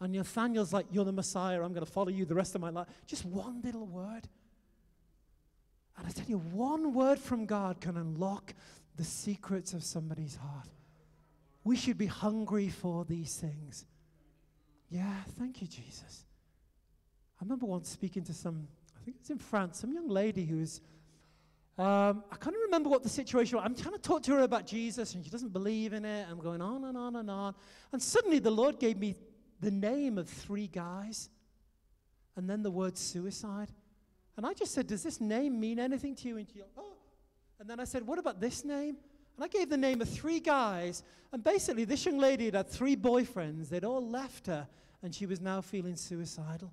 [0.00, 1.62] And Nathaniel's like, You're the Messiah.
[1.62, 2.88] I'm going to follow you the rest of my life.
[3.06, 4.28] Just one little word.
[5.96, 8.52] And I tell you, one word from God can unlock
[8.96, 10.68] the secrets of somebody's heart.
[11.62, 13.86] We should be hungry for these things.
[14.90, 16.24] Yeah, thank you, Jesus.
[17.40, 20.44] I remember once speaking to some, I think it was in France, some young lady
[20.44, 20.80] who was
[21.76, 23.64] um, I can't remember what the situation was.
[23.66, 26.26] I'm trying to talk to her about Jesus, and she doesn't believe in it.
[26.30, 27.54] I'm going on and on and on.
[27.92, 29.16] And suddenly the Lord gave me
[29.60, 31.30] the name of three guys,
[32.36, 33.70] and then the word suicide.
[34.36, 36.36] And I just said, Does this name mean anything to you?
[36.36, 36.92] And she, oh.
[37.58, 38.96] And then I said, What about this name?
[39.36, 41.02] And I gave the name of three guys.
[41.32, 43.68] And basically, this young lady had had three boyfriends.
[43.68, 44.68] They'd all left her,
[45.02, 46.72] and she was now feeling suicidal.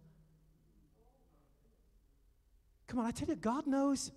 [2.86, 4.12] Come on, I tell you, God knows.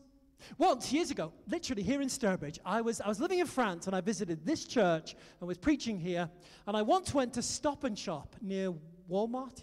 [0.59, 3.97] Once, years ago, literally here in Sturbridge, I was, I was living in France and
[3.97, 6.29] I visited this church and was preaching here.
[6.67, 8.73] And I once went to Stop and Shop near
[9.11, 9.63] Walmart,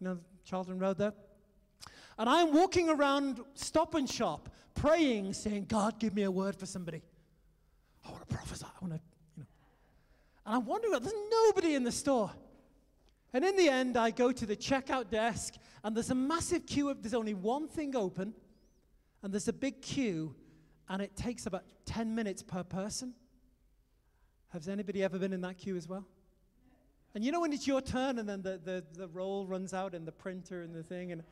[0.00, 1.12] you know, Charlton Road there.
[2.18, 6.66] And I'm walking around Stop and Shop praying, saying, God, give me a word for
[6.66, 7.02] somebody.
[8.04, 8.66] I want to prophesy.
[8.66, 9.00] I want to,
[9.36, 9.46] you know.
[10.46, 12.30] And I'm wondering, there's nobody in the store.
[13.32, 16.90] And in the end, I go to the checkout desk, and there's a massive queue
[16.90, 18.34] of, there's only one thing open
[19.22, 20.34] and there's a big queue,
[20.88, 23.14] and it takes about 10 minutes per person.
[24.48, 26.06] Has anybody ever been in that queue as well?
[27.14, 29.94] And you know when it's your turn, and then the, the, the roll runs out,
[29.94, 31.22] and the printer and the thing, and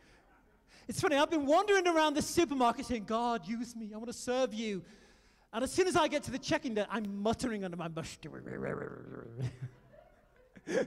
[0.88, 4.12] it's funny, I've been wandering around the supermarket saying, God, use me, I want to
[4.12, 4.82] serve you.
[5.52, 8.18] And as soon as I get to the checking desk, I'm muttering under my bush.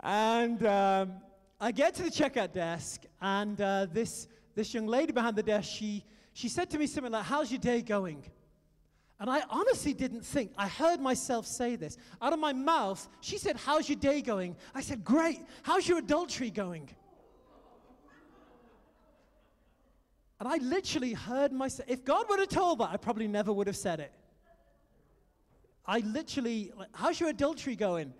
[0.00, 1.12] and um,
[1.60, 5.70] I get to the checkout desk, and uh, this this young lady behind the desk,
[5.70, 8.24] she, she said to me something like, How's your day going?
[9.18, 11.98] And I honestly didn't think, I heard myself say this.
[12.22, 14.56] Out of my mouth, she said, How's your day going?
[14.74, 15.40] I said, Great.
[15.62, 16.88] How's your adultery going?
[20.40, 21.88] And I literally heard myself.
[21.88, 24.10] If God would have told that, I probably never would have said it.
[25.86, 28.14] I literally, like, how's your adultery going?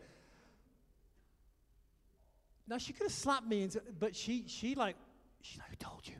[2.68, 4.96] Now she could have slapped me, and, but she, she like
[5.42, 6.14] She's like, Who told you?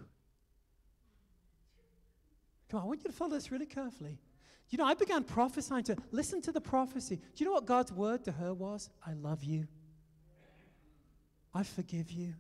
[2.71, 4.19] Come on, I want you to follow this really carefully.
[4.71, 7.17] You know, I began prophesying to listen to the prophecy.
[7.17, 8.89] Do you know what God's word to her was?
[9.05, 9.67] I love you.
[11.53, 12.35] I forgive you.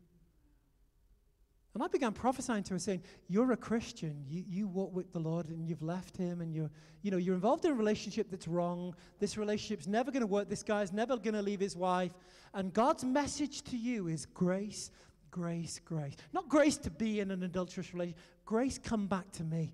[1.74, 4.24] And I began prophesying to her, saying, You're a Christian.
[4.28, 6.70] You, you walk with the Lord and you've left him and you're,
[7.02, 8.94] you know, you're involved in a relationship that's wrong.
[9.18, 10.48] This relationship's never going to work.
[10.48, 12.12] This guy's never going to leave his wife.
[12.54, 14.90] And God's message to you is grace,
[15.30, 16.16] grace, grace.
[16.32, 18.20] Not grace to be in an adulterous relationship.
[18.44, 19.72] Grace, come back to me.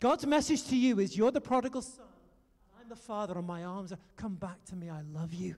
[0.00, 2.04] God's message to you is you're the prodigal son.
[2.80, 4.90] I'm the father and my arms are, come back to me.
[4.90, 5.56] I love you.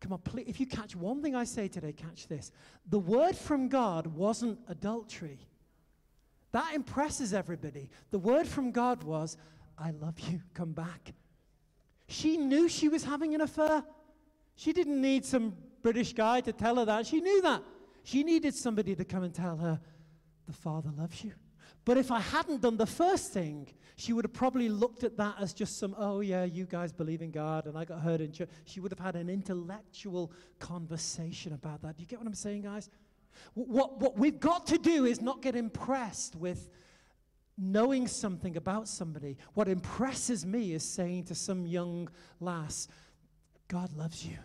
[0.00, 2.52] Come on, please, if you catch one thing I say today, catch this.
[2.90, 5.38] The word from God wasn't adultery.
[6.52, 7.88] That impresses everybody.
[8.10, 9.36] The word from God was,
[9.78, 11.14] I love you, come back.
[12.06, 13.82] She knew she was having an affair.
[14.56, 17.06] She didn't need some British guy to tell her that.
[17.06, 17.62] She knew that.
[18.04, 19.80] She needed somebody to come and tell her,
[20.46, 21.32] The Father loves you.
[21.84, 25.36] But if I hadn't done the first thing, she would have probably looked at that
[25.38, 28.32] as just some, oh, yeah, you guys believe in God and I got hurt in
[28.32, 28.48] church.
[28.64, 31.96] She would have had an intellectual conversation about that.
[31.96, 32.88] Do you get what I'm saying, guys?
[33.54, 36.70] What, what we've got to do is not get impressed with
[37.58, 39.36] knowing something about somebody.
[39.54, 42.08] What impresses me is saying to some young
[42.40, 42.88] lass,
[43.68, 44.38] God loves you.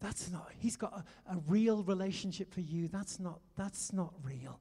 [0.00, 2.88] That's not, he's got a, a real relationship for you.
[2.88, 4.60] That's not, that's not real.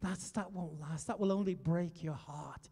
[0.00, 1.06] That's, that won't last.
[1.08, 2.68] That will only break your heart.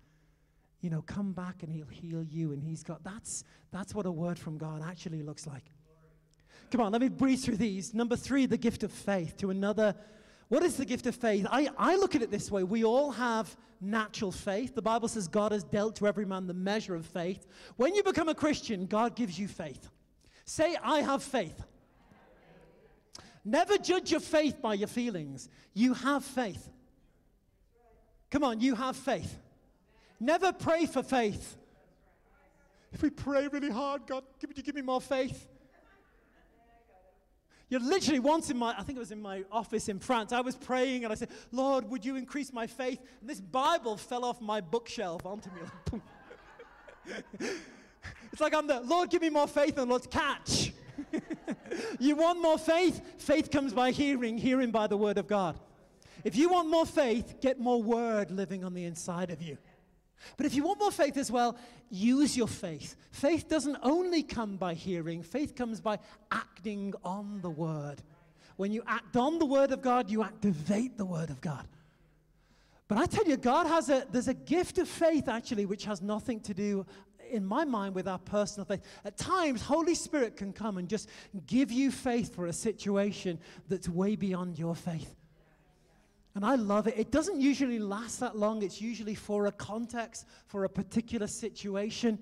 [0.80, 2.52] You know, come back and he'll heal you.
[2.52, 5.64] And he's got, that's, that's what a word from God actually looks like.
[6.70, 7.94] Come on, let me breeze through these.
[7.94, 9.36] Number three, the gift of faith.
[9.38, 9.94] To another,
[10.48, 11.46] what is the gift of faith?
[11.50, 12.62] I, I look at it this way.
[12.62, 14.74] We all have natural faith.
[14.74, 17.46] The Bible says God has dealt to every man the measure of faith.
[17.76, 19.90] When you become a Christian, God gives you faith.
[20.44, 21.60] Say, I have faith.
[23.46, 25.48] Never judge your faith by your feelings.
[25.72, 26.68] You have faith.
[28.28, 29.38] Come on, you have faith.
[30.18, 31.56] Never pray for faith.
[32.92, 35.46] If we pray really hard, God, would you give me more faith?
[37.68, 40.40] You're literally once in my, I think it was in my office in France, I
[40.40, 42.98] was praying and I said, Lord, would you increase my faith?
[43.20, 45.60] And this Bible fell off my bookshelf onto me.
[45.92, 47.20] Like,
[48.32, 50.72] it's like I'm the, Lord, give me more faith and let's catch.
[51.98, 53.00] you want more faith?
[53.18, 55.58] Faith comes by hearing, hearing by the word of God.
[56.24, 59.58] If you want more faith, get more word living on the inside of you.
[60.36, 61.56] But if you want more faith as well,
[61.90, 62.96] use your faith.
[63.10, 65.98] Faith doesn't only come by hearing, faith comes by
[66.30, 68.02] acting on the word.
[68.56, 71.66] When you act on the word of God, you activate the word of God.
[72.88, 76.00] But I tell you, God has a, there's a gift of faith actually, which has
[76.00, 76.86] nothing to do,
[77.30, 78.82] in my mind, with our personal faith.
[79.04, 81.08] At times, Holy Spirit can come and just
[81.46, 85.14] give you faith for a situation that's way beyond your faith.
[86.34, 86.98] And I love it.
[86.98, 92.18] It doesn't usually last that long, it's usually for a context, for a particular situation.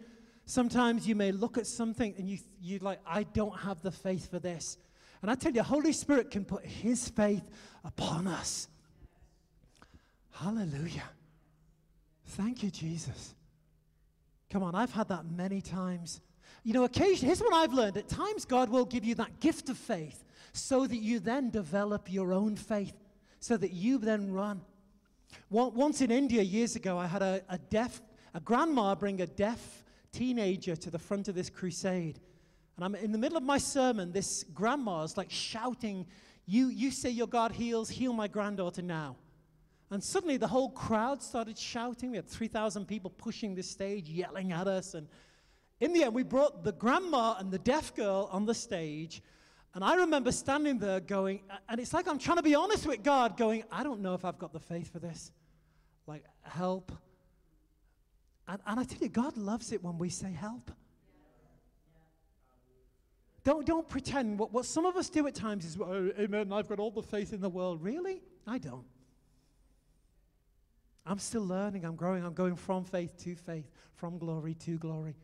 [0.47, 4.31] Sometimes you may look at something and you, you like, I don't have the faith
[4.31, 4.79] for this.
[5.21, 7.43] And I tell you, Holy Spirit can put His faith
[7.85, 8.69] upon us.
[10.33, 11.09] Hallelujah.
[12.27, 13.35] Thank you, Jesus.
[14.55, 16.21] Come on, I've had that many times.
[16.63, 17.97] You know, occasionally, here's what I've learned.
[17.97, 22.13] At times, God will give you that gift of faith so that you then develop
[22.13, 22.95] your own faith
[23.41, 24.61] so that you then run.
[25.51, 28.01] Once in India years ago, I had a, a deaf,
[28.33, 29.83] a grandma bring a deaf
[30.13, 32.21] teenager to the front of this crusade.
[32.77, 36.07] And I'm in the middle of my sermon, this grandma's like shouting,
[36.47, 39.17] you, you say your God heals, heal my granddaughter now.
[39.91, 42.11] And suddenly the whole crowd started shouting.
[42.11, 44.95] We had 3,000 people pushing this stage, yelling at us.
[44.95, 45.07] And
[45.81, 49.23] in the end, we brought the grandma and the deaf girl on the stage.
[49.75, 53.03] And I remember standing there going, and it's like I'm trying to be honest with
[53.03, 55.33] God, going, I don't know if I've got the faith for this.
[56.07, 56.93] Like, help.
[58.47, 60.71] And, and I tell you, God loves it when we say help.
[63.43, 64.39] Don't, don't pretend.
[64.39, 67.03] What, what some of us do at times is, oh, Amen, I've got all the
[67.03, 67.83] faith in the world.
[67.83, 68.23] Really?
[68.47, 68.87] I don't.
[71.07, 71.85] I'm still learning.
[71.85, 72.25] I'm growing.
[72.25, 75.17] I'm going from faith to faith, from glory to glory.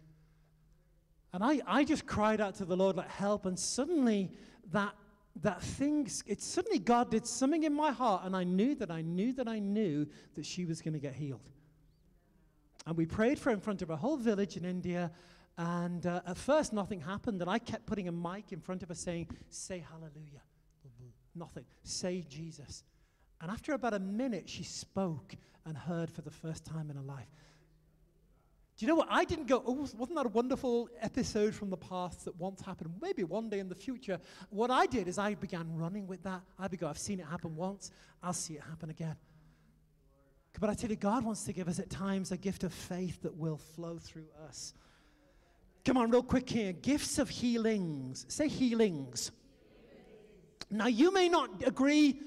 [1.32, 3.46] And I, I just cried out to the Lord, like, help.
[3.46, 4.30] And suddenly,
[4.72, 4.94] that,
[5.42, 8.24] that thing, it suddenly God did something in my heart.
[8.24, 11.14] And I knew that I knew that I knew that she was going to get
[11.14, 11.48] healed.
[12.86, 15.10] And we prayed for her in front of a whole village in India.
[15.56, 17.40] And uh, at first, nothing happened.
[17.40, 20.42] And I kept putting a mic in front of her saying, Say hallelujah.
[21.34, 21.64] Nothing.
[21.84, 22.82] Say Jesus.
[23.40, 25.34] And after about a minute, she spoke
[25.64, 27.28] and heard for the first time in her life.
[28.76, 29.08] Do you know what?
[29.10, 32.94] I didn't go, oh, wasn't that a wonderful episode from the past that once happened?
[33.02, 34.18] Maybe one day in the future.
[34.48, 36.40] What I did is I began running with that.
[36.58, 37.90] I began, I've seen it happen once,
[38.22, 39.16] I'll see it happen again.
[40.58, 43.22] But I tell you, God wants to give us at times a gift of faith
[43.22, 44.72] that will flow through us.
[45.84, 46.72] Come on, real quick here.
[46.72, 48.26] Gifts of healings.
[48.28, 49.30] Say healings.
[50.70, 52.20] Now, you may not agree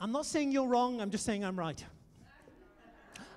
[0.00, 1.84] I'm not saying you're wrong, I'm just saying I'm right.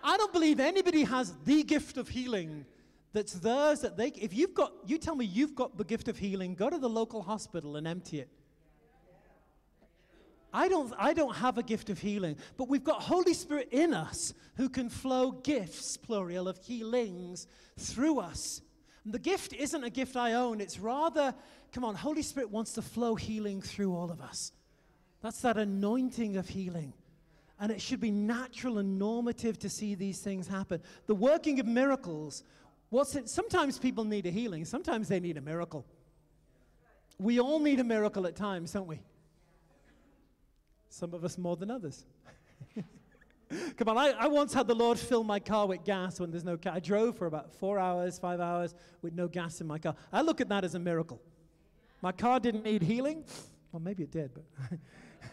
[0.03, 2.65] I don't believe anybody has the gift of healing
[3.11, 6.17] that's theirs that they if you've got you tell me you've got the gift of
[6.17, 8.29] healing, go to the local hospital and empty it.
[10.53, 13.91] I don't, I don't have a gift of healing, but we've got Holy Spirit in
[13.93, 17.47] us who can flow gifts, plural, of healings
[17.77, 18.61] through us.
[19.03, 21.33] And the gift isn't a gift I own, it's rather,
[21.71, 24.51] come on, Holy Spirit wants to flow healing through all of us.
[25.23, 26.93] That's that anointing of healing.
[27.59, 30.81] And it should be natural and normative to see these things happen.
[31.07, 32.43] The working of miracles,
[32.89, 33.29] what's it?
[33.29, 35.85] Sometimes people need a healing, sometimes they need a miracle.
[37.17, 38.99] We all need a miracle at times, don't we?
[40.89, 42.03] Some of us more than others.
[43.77, 46.43] Come on, I, I, once had the Lord fill my car with gas when there's
[46.43, 46.73] no car.
[46.73, 49.95] I drove for about four hours, five hours with no gas in my car.
[50.11, 51.21] I look at that as a miracle.
[52.01, 53.23] My car didn't need healing.
[53.71, 54.43] Well, maybe it did, but.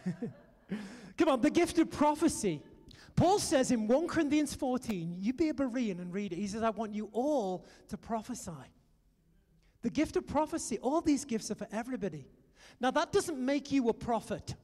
[1.17, 2.61] Come on, the gift of prophecy.
[3.15, 6.37] Paul says in 1 Corinthians 14, you be a Berean and read it.
[6.37, 8.51] He says, I want you all to prophesy.
[9.81, 12.25] The gift of prophecy, all these gifts are for everybody.
[12.79, 14.55] Now, that doesn't make you a prophet.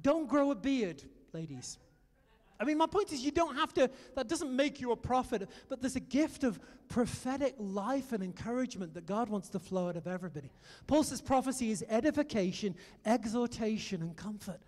[0.00, 1.78] Don't grow a beard, ladies.
[2.60, 5.48] I mean, my point is, you don't have to, that doesn't make you a prophet,
[5.68, 9.96] but there's a gift of prophetic life and encouragement that God wants to flow out
[9.96, 10.50] of everybody.
[10.86, 12.74] Paul says prophecy is edification,
[13.06, 14.60] exhortation, and comfort.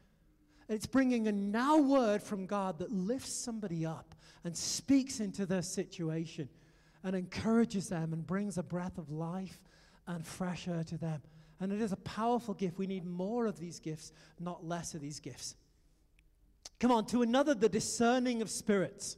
[0.68, 4.14] And it's bringing a now word from God that lifts somebody up
[4.44, 6.48] and speaks into their situation
[7.02, 9.58] and encourages them and brings a breath of life
[10.06, 11.22] and fresh air to them.
[11.58, 12.78] And it is a powerful gift.
[12.78, 15.56] We need more of these gifts, not less of these gifts.
[16.78, 19.16] Come on, to another, the discerning of spirits.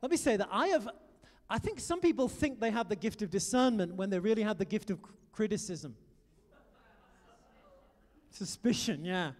[0.00, 0.88] Let me say that I have,
[1.50, 4.58] I think some people think they have the gift of discernment when they really have
[4.58, 4.98] the gift of
[5.32, 5.94] criticism.
[8.30, 9.32] Suspicion, yeah.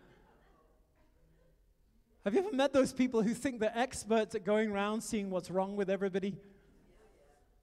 [2.24, 5.50] Have you ever met those people who think they're experts at going around seeing what's
[5.50, 6.36] wrong with everybody?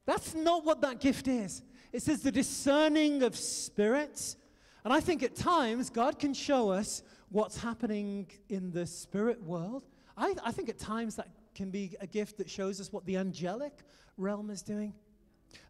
[0.05, 1.61] That's not what that gift is.
[1.91, 4.37] It says the discerning of spirits.
[4.83, 9.85] And I think at times God can show us what's happening in the spirit world.
[10.17, 13.17] I, I think at times that can be a gift that shows us what the
[13.17, 13.73] angelic
[14.17, 14.93] realm is doing.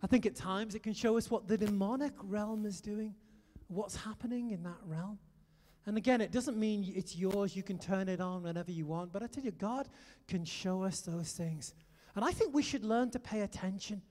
[0.01, 3.13] I think at times it can show us what the demonic realm is doing,
[3.67, 5.19] what's happening in that realm.
[5.85, 9.13] And again, it doesn't mean it's yours, you can turn it on whenever you want,
[9.13, 9.87] but I tell you, God
[10.27, 11.75] can show us those things.
[12.15, 14.01] And I think we should learn to pay attention.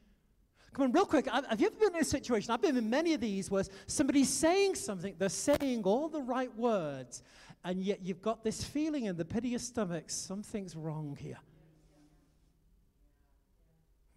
[0.75, 1.29] Come on, real quick.
[1.31, 2.51] Have you ever been in a situation?
[2.51, 6.55] I've been in many of these where somebody's saying something, they're saying all the right
[6.57, 7.23] words,
[7.65, 11.39] and yet you've got this feeling in the pit of your stomach something's wrong here.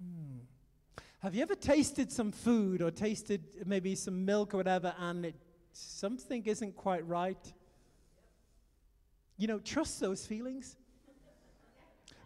[0.01, 0.39] Hmm.
[1.19, 5.35] Have you ever tasted some food or tasted maybe some milk or whatever, and it,
[5.73, 7.53] something isn't quite right?
[9.37, 10.75] You know, trust those feelings.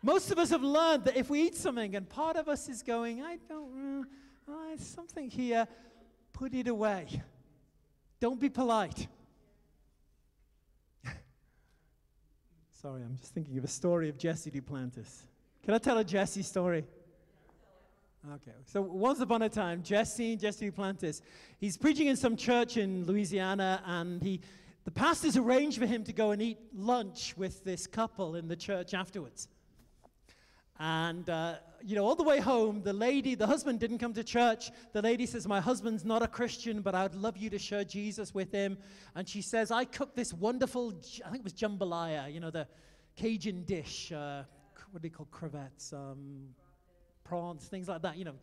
[0.03, 2.81] Most of us have learned that if we eat something and part of us is
[2.81, 5.67] going, I don't, uh, oh, there's something here,
[6.33, 7.21] put it away.
[8.19, 9.07] Don't be polite.
[12.81, 15.21] Sorry, I'm just thinking of a story of Jesse Duplantis.
[15.63, 16.83] Can I tell a Jesse story?
[18.33, 21.21] Okay, so once upon a time, Jesse, Jesse Duplantis,
[21.59, 24.41] he's preaching in some church in Louisiana, and he,
[24.83, 28.55] the pastors arranged for him to go and eat lunch with this couple in the
[28.55, 29.47] church afterwards.
[30.81, 34.23] And, uh, you know, all the way home, the lady, the husband didn't come to
[34.23, 34.71] church.
[34.93, 38.33] The lady says, My husband's not a Christian, but I'd love you to share Jesus
[38.33, 38.79] with him.
[39.13, 42.67] And she says, I cooked this wonderful, I think it was jambalaya, you know, the
[43.15, 44.11] Cajun dish.
[44.11, 44.41] Uh,
[44.89, 45.93] what do you call crevettes?
[45.93, 46.47] Um,
[47.23, 48.35] prawns, things like that, you know.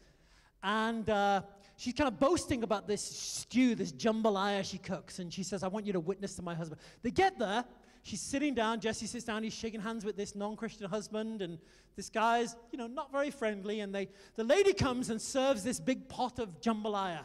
[0.63, 1.43] And uh,
[1.77, 5.19] she's kind of boasting about this stew, this jambalaya she cooks.
[5.19, 6.81] And she says, I want you to witness to my husband.
[7.03, 7.65] They get there,
[8.09, 8.81] she's sitting down.
[8.81, 9.43] Jesse sits down.
[9.43, 11.59] He's shaking hands with this non-Christian husband, and
[11.95, 13.81] this guy's, you know, not very friendly.
[13.81, 17.25] And they, the lady comes and serves this big pot of jambalaya,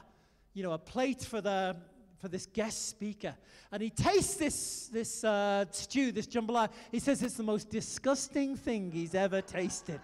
[0.53, 1.75] you know, a plate for the
[2.19, 3.35] for this guest speaker.
[3.71, 6.69] And he tastes this this uh, stew, this jambalaya.
[6.91, 10.01] He says it's the most disgusting thing he's ever tasted.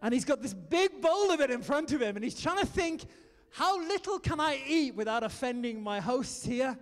[0.00, 2.60] And he's got this big bowl of it in front of him, and he's trying
[2.60, 3.04] to think,
[3.50, 6.78] how little can I eat without offending my hosts here?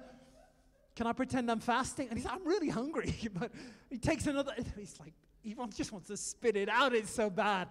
[0.97, 2.09] Can I pretend I'm fasting?
[2.09, 3.15] And he's like, I'm really hungry.
[3.35, 3.53] but
[3.91, 6.95] he takes another, he's like, he just wants to spit it out.
[6.95, 7.69] It's so bad.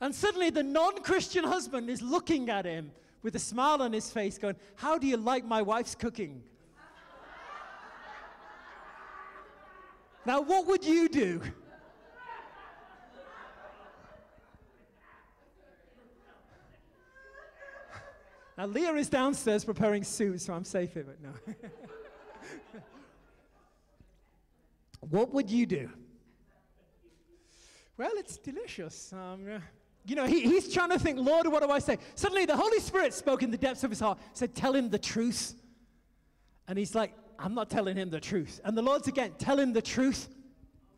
[0.00, 2.90] And suddenly the non Christian husband is looking at him
[3.22, 6.42] with a smile on his face, going, How do you like my wife's cooking?
[10.26, 11.40] now, what would you do?
[18.56, 21.32] Now, Leah is downstairs preparing soup, so I'm safe here, but no.
[25.10, 25.90] What would you do?
[27.96, 29.12] Well, it's delicious.
[29.12, 29.46] Um,
[30.06, 31.98] you know, he, he's trying to think, Lord, what do I say?
[32.14, 34.98] Suddenly the Holy Spirit spoke in the depths of his heart, said, Tell him the
[34.98, 35.54] truth.
[36.68, 38.60] And he's like, I'm not telling him the truth.
[38.64, 40.28] And the Lord's again, tell him the truth.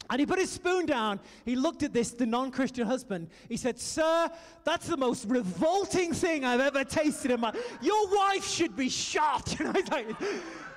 [0.09, 1.19] And he put his spoon down.
[1.45, 3.29] He looked at this, the non Christian husband.
[3.49, 4.31] He said, Sir,
[4.65, 7.79] that's the most revolting thing I've ever tasted in my life.
[7.83, 9.59] Your wife should be shot.
[9.61, 10.07] And I was like,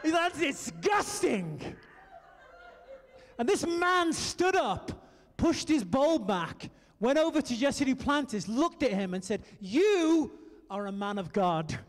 [0.04, 1.62] That's disgusting.
[3.40, 4.92] And this man stood up,
[5.38, 6.70] pushed his bowl back,
[7.00, 10.34] went over to Jesse Duplantis, looked at him, and said, You
[10.70, 11.80] are a man of God.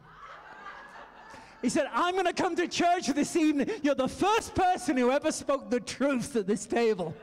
[1.60, 3.68] He said, I'm going to come to church this evening.
[3.82, 7.14] You're the first person who ever spoke the truth at this table.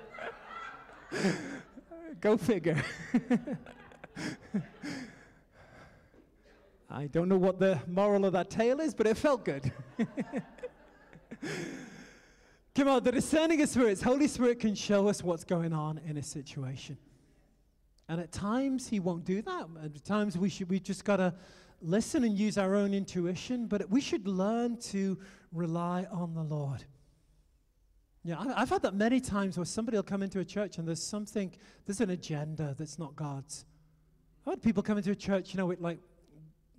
[2.22, 2.84] Go figure.
[6.90, 9.72] I don't know what the moral of that tale is, but it felt good.
[12.78, 16.18] Come on, the discerning of spirits, Holy Spirit can show us what's going on in
[16.18, 16.96] a situation.
[18.08, 19.68] And at times he won't do that.
[19.84, 21.34] At times we should we just gotta
[21.82, 25.18] listen and use our own intuition, but we should learn to
[25.52, 26.84] rely on the Lord.
[28.24, 31.02] Yeah, I've had that many times where somebody will come into a church and there's
[31.02, 31.52] something,
[31.88, 33.66] there's an agenda that's not God's.
[34.46, 35.98] I've had people come into a church, you know, with like,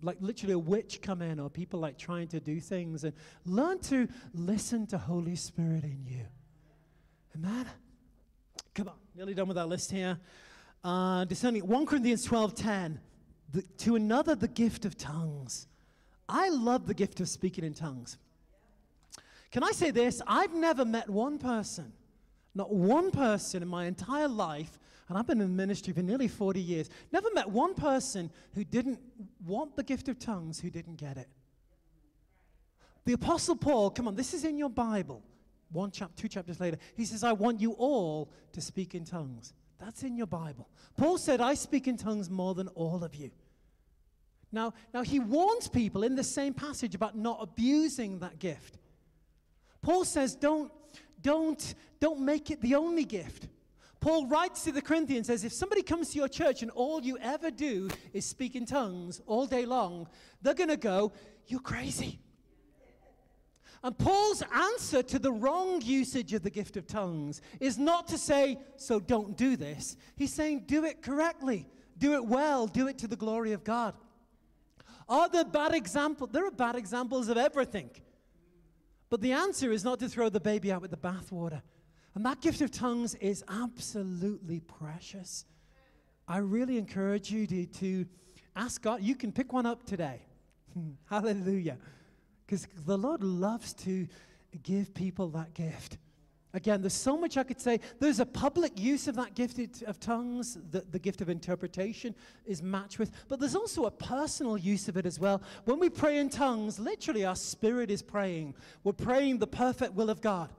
[0.03, 3.13] like literally a witch come in or people like trying to do things and
[3.45, 6.25] learn to listen to Holy Spirit in you.
[7.35, 7.67] Amen?
[8.75, 10.19] Come on, nearly done with our list here.
[10.85, 13.01] Uh, discerning 1 Corinthians 12 10
[13.53, 15.67] the, to another the gift of tongues.
[16.29, 18.19] I love the gift of speaking in tongues.
[19.51, 20.21] Can I say this?
[20.27, 21.93] I've never met one person,
[22.55, 24.79] not one person in my entire life,
[25.09, 29.01] and I've been in ministry for nearly 40 years, never met one person who didn't
[29.47, 31.29] want the gift of tongues who didn't get it.
[33.07, 35.23] The Apostle Paul, come on, this is in your Bible.
[35.73, 39.55] One chap, two chapters later, he says, I want you all to speak in tongues.
[39.79, 40.69] That's in your Bible.
[40.97, 43.31] Paul said, I speak in tongues more than all of you.
[44.51, 48.79] Now, now he warns people in the same passage about not abusing that gift.
[49.83, 50.73] Paul says, don't,
[51.23, 53.49] don't, don't make it the only gift.
[54.01, 57.19] Paul writes to the Corinthians, says, if somebody comes to your church and all you
[57.19, 60.07] ever do is speak in tongues all day long,
[60.41, 61.13] they're going to go,
[61.47, 62.21] You're crazy.
[63.83, 68.19] And Paul's answer to the wrong usage of the gift of tongues is not to
[68.19, 69.97] say, so don't do this.
[70.17, 71.65] He's saying, do it correctly,
[71.97, 73.95] do it well, do it to the glory of God.
[75.09, 76.31] Are there bad examples?
[76.33, 77.91] There are bad examples of everything.
[79.11, 81.63] But the answer is not to throw the baby out with the bathwater.
[82.19, 85.45] And that gift of tongues is absolutely precious.
[86.27, 88.07] I really encourage you to, to
[88.57, 89.05] ask God.
[89.05, 90.23] You can pick one up today.
[91.09, 91.79] Hallelujah.
[92.45, 94.09] Because the Lord loves to
[94.65, 95.99] give people that gift.
[96.55, 97.79] Again, there's so much I could say.
[98.01, 102.65] There's a public use of that gift of tongues, the, the gift of interpretation is
[102.65, 105.41] matched with, but there's also a personal use of it as well.
[105.67, 108.57] When we pray in tongues, literally our spirit is praying.
[108.83, 110.51] We're praying the perfect will of God.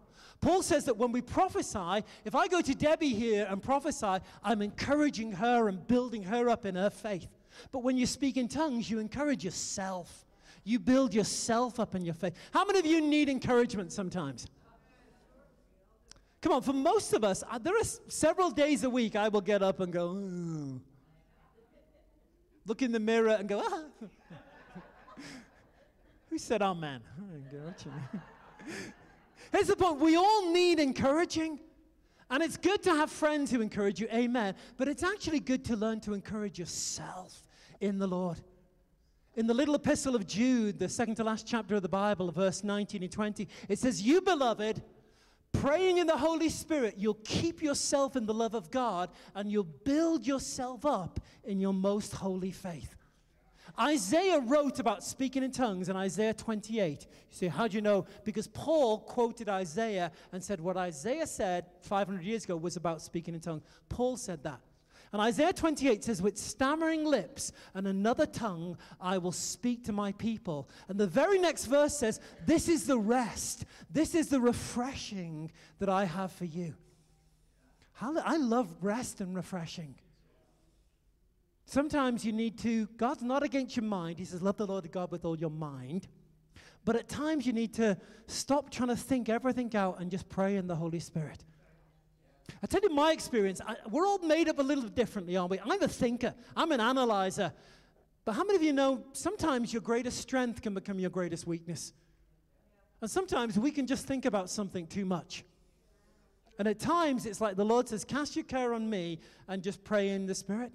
[0.41, 4.61] Paul says that when we prophesy, if I go to Debbie here and prophesy, I'm
[4.61, 7.27] encouraging her and building her up in her faith.
[7.71, 10.25] But when you speak in tongues, you encourage yourself.
[10.63, 12.35] You build yourself up in your faith.
[12.51, 14.47] How many of you need encouragement sometimes?
[16.41, 19.41] Come on, for most of us, uh, there are several days a week I will
[19.41, 20.79] get up and go,
[22.65, 23.83] look in the mirror and go, ah.
[26.29, 27.01] Who said amen?
[29.51, 31.59] Here's the point we all need encouraging.
[32.31, 34.53] And it's good to have friends who encourage you, amen.
[34.77, 37.41] But it's actually good to learn to encourage yourself
[37.81, 38.37] in the Lord.
[39.35, 42.63] In the little epistle of Jude, the second to last chapter of the Bible, verse
[42.63, 44.81] 19 and 20, it says, You, beloved,
[45.53, 49.63] praying in the Holy Spirit, you'll keep yourself in the love of God and you'll
[49.63, 52.95] build yourself up in your most holy faith.
[53.79, 57.01] Isaiah wrote about speaking in tongues in Isaiah 28.
[57.01, 58.05] You say, how do you know?
[58.25, 63.33] Because Paul quoted Isaiah and said what Isaiah said 500 years ago was about speaking
[63.33, 63.63] in tongues.
[63.87, 64.59] Paul said that.
[65.11, 70.11] And Isaiah 28 says, With stammering lips and another tongue, I will speak to my
[70.11, 70.69] people.
[70.87, 75.89] And the very next verse says, This is the rest, this is the refreshing that
[75.89, 76.75] I have for you.
[78.01, 79.95] I love rest and refreshing.
[81.69, 84.17] Sometimes you need to, God's not against your mind.
[84.17, 86.07] He says, Love the Lord God with all your mind.
[86.83, 87.95] But at times you need to
[88.25, 91.43] stop trying to think everything out and just pray in the Holy Spirit.
[92.63, 95.59] I tell you my experience, I, we're all made up a little differently, aren't we?
[95.59, 97.53] I'm a thinker, I'm an analyzer.
[98.25, 101.93] But how many of you know sometimes your greatest strength can become your greatest weakness?
[102.99, 105.43] And sometimes we can just think about something too much.
[106.57, 109.83] And at times, it's like the Lord says, Cast your care on me and just
[109.83, 110.71] pray in the Spirit.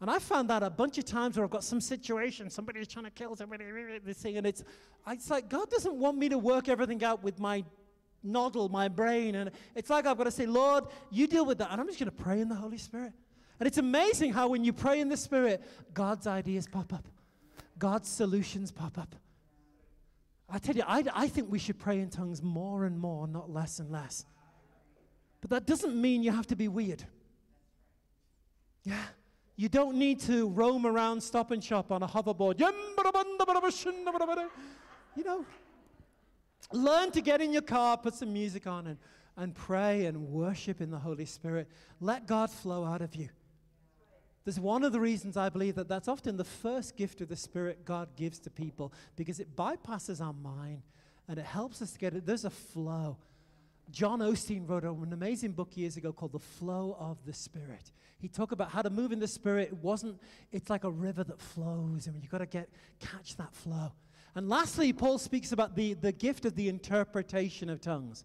[0.00, 3.06] And I found that a bunch of times where I've got some situation, somebody's trying
[3.06, 3.64] to kill somebody,
[4.04, 4.64] this thing, and it's,
[5.08, 7.64] it's like God doesn't want me to work everything out with my
[8.22, 9.34] noddle, my brain.
[9.36, 11.70] And it's like I've got to say, Lord, you deal with that.
[11.70, 13.12] And I'm just going to pray in the Holy Spirit.
[13.60, 17.06] And it's amazing how when you pray in the Spirit, God's ideas pop up,
[17.78, 19.14] God's solutions pop up.
[20.48, 23.50] I tell you, I, I think we should pray in tongues more and more, not
[23.50, 24.24] less and less.
[25.40, 27.04] But that doesn't mean you have to be weird.
[28.84, 29.02] Yeah.
[29.56, 32.58] You don't need to roam around stop and shop on a hoverboard.
[35.16, 35.44] You know,
[36.72, 38.98] learn to get in your car, put some music on, and,
[39.36, 41.68] and pray and worship in the Holy Spirit.
[42.00, 43.28] Let God flow out of you.
[44.44, 47.36] There's one of the reasons I believe that that's often the first gift of the
[47.36, 50.82] Spirit God gives to people because it bypasses our mind
[51.28, 52.26] and it helps us to get it.
[52.26, 53.16] There's a flow.
[53.90, 57.92] John Osteen wrote an amazing book years ago called The Flow of the Spirit.
[58.18, 59.68] He talked about how to move in the Spirit.
[59.68, 60.20] It wasn't,
[60.50, 62.68] it's like a river that flows, and you've got to get
[62.98, 63.92] catch that flow.
[64.34, 68.24] And lastly, Paul speaks about the, the gift of the interpretation of tongues.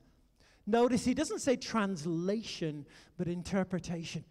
[0.65, 2.85] Notice he doesn't say translation,
[3.17, 4.23] but interpretation.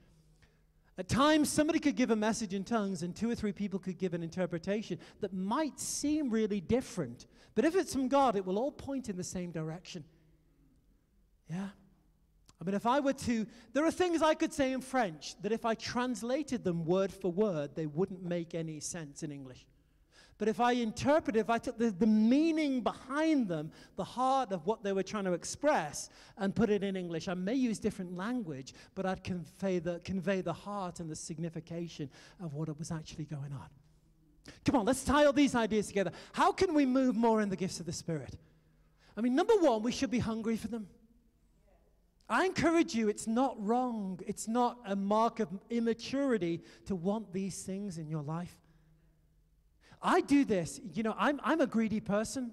[0.97, 3.99] At times, somebody could give a message in tongues, and two or three people could
[3.99, 7.27] give an interpretation that might seem really different.
[7.55, 10.05] But if it's from God, it will all point in the same direction.
[11.51, 11.69] Yeah?
[12.61, 15.53] I mean, if I were to, there are things I could say in French that
[15.53, 19.65] if I translated them word for word, they wouldn't make any sense in English.
[20.39, 24.65] But if I interpreted, if I took the, the meaning behind them, the heart of
[24.67, 28.17] what they were trying to express, and put it in English, I may use different
[28.17, 32.09] language, but I'd convey the, convey the heart and the signification
[32.41, 33.69] of what was actually going on.
[34.65, 36.13] Come on, let's tie all these ideas together.
[36.33, 38.37] How can we move more in the gifts of the Spirit?
[39.17, 40.87] I mean, number one, we should be hungry for them.
[42.29, 44.21] I encourage you, it's not wrong.
[44.27, 48.55] It's not a mark of immaturity to want these things in your life.
[50.03, 50.81] I do this.
[50.93, 52.53] You know, I'm, I'm a greedy person.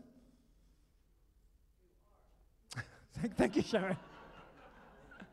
[3.38, 3.98] Thank you, Sharon.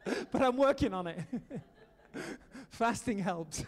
[0.33, 1.21] but I'm working on it.
[2.71, 3.65] Fasting helps.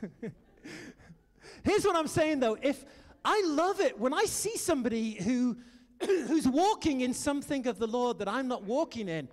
[1.62, 2.58] Here's what I'm saying though.
[2.60, 2.84] If
[3.24, 5.56] I love it when I see somebody who
[6.00, 9.28] who's walking in something of the Lord that I'm not walking in,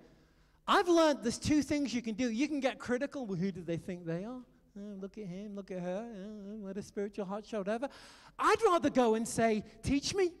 [0.66, 2.30] I've learned there's two things you can do.
[2.30, 3.26] You can get critical.
[3.26, 4.42] Well, who do they think they are?
[4.78, 7.88] Oh, look at him, look at her, oh, what a spiritual hot shot, whatever.
[8.38, 10.32] I'd rather go and say, Teach me.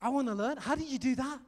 [0.00, 0.58] I want to learn.
[0.58, 1.40] How did you do that?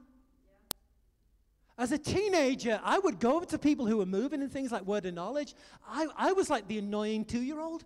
[1.79, 4.83] As a teenager, I would go over to people who were moving in things like
[4.83, 5.55] word of knowledge.
[5.89, 7.85] I, I was like the annoying two year old.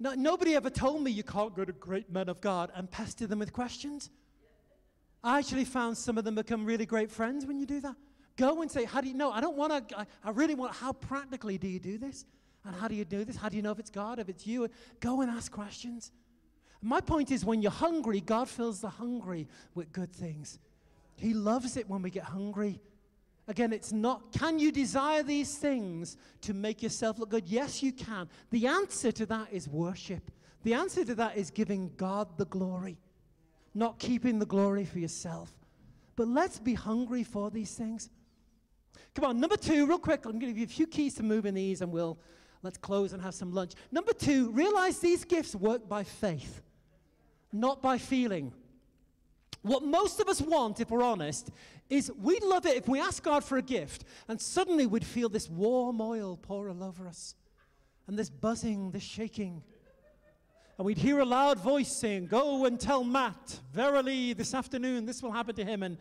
[0.00, 3.26] No, nobody ever told me you can't go to great men of God and pester
[3.26, 4.10] them with questions.
[5.22, 7.96] I actually found some of them become really great friends when you do that.
[8.36, 9.32] Go and say, How do you know?
[9.32, 12.24] I don't want to, I, I really want, how practically do you do this?
[12.64, 13.36] And how do you do this?
[13.36, 14.68] How do you know if it's God, if it's you?
[15.00, 16.12] Go and ask questions.
[16.80, 20.58] My point is, when you're hungry, God fills the hungry with good things.
[21.16, 22.80] He loves it when we get hungry.
[23.48, 27.48] Again, it's not, can you desire these things to make yourself look good?
[27.48, 28.28] Yes, you can.
[28.50, 30.30] The answer to that is worship.
[30.62, 32.98] The answer to that is giving God the glory,
[33.74, 35.52] not keeping the glory for yourself.
[36.16, 38.10] But let's be hungry for these things.
[39.14, 41.22] Come on, number two, real quick, I'm going to give you a few keys to
[41.22, 42.18] moving these and we'll
[42.62, 43.72] let's close and have some lunch.
[43.90, 46.62] Number two, realize these gifts work by faith,
[47.52, 48.52] not by feeling.
[49.62, 51.50] What most of us want, if we're honest,
[51.90, 55.28] is we'd love it if we ask God for a gift and suddenly we'd feel
[55.28, 57.34] this warm oil pour all over us
[58.06, 59.62] and this buzzing, this shaking.
[60.78, 65.22] And we'd hear a loud voice saying, Go and tell Matt, verily, this afternoon this
[65.22, 65.82] will happen to him.
[65.82, 65.98] And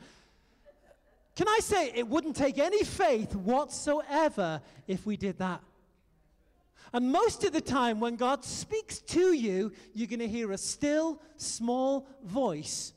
[1.36, 5.62] can I say it wouldn't take any faith whatsoever if we did that?
[6.94, 10.58] And most of the time, when God speaks to you, you're going to hear a
[10.58, 12.94] still, small voice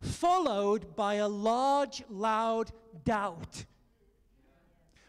[0.00, 2.70] followed by a large, loud
[3.04, 3.64] doubt.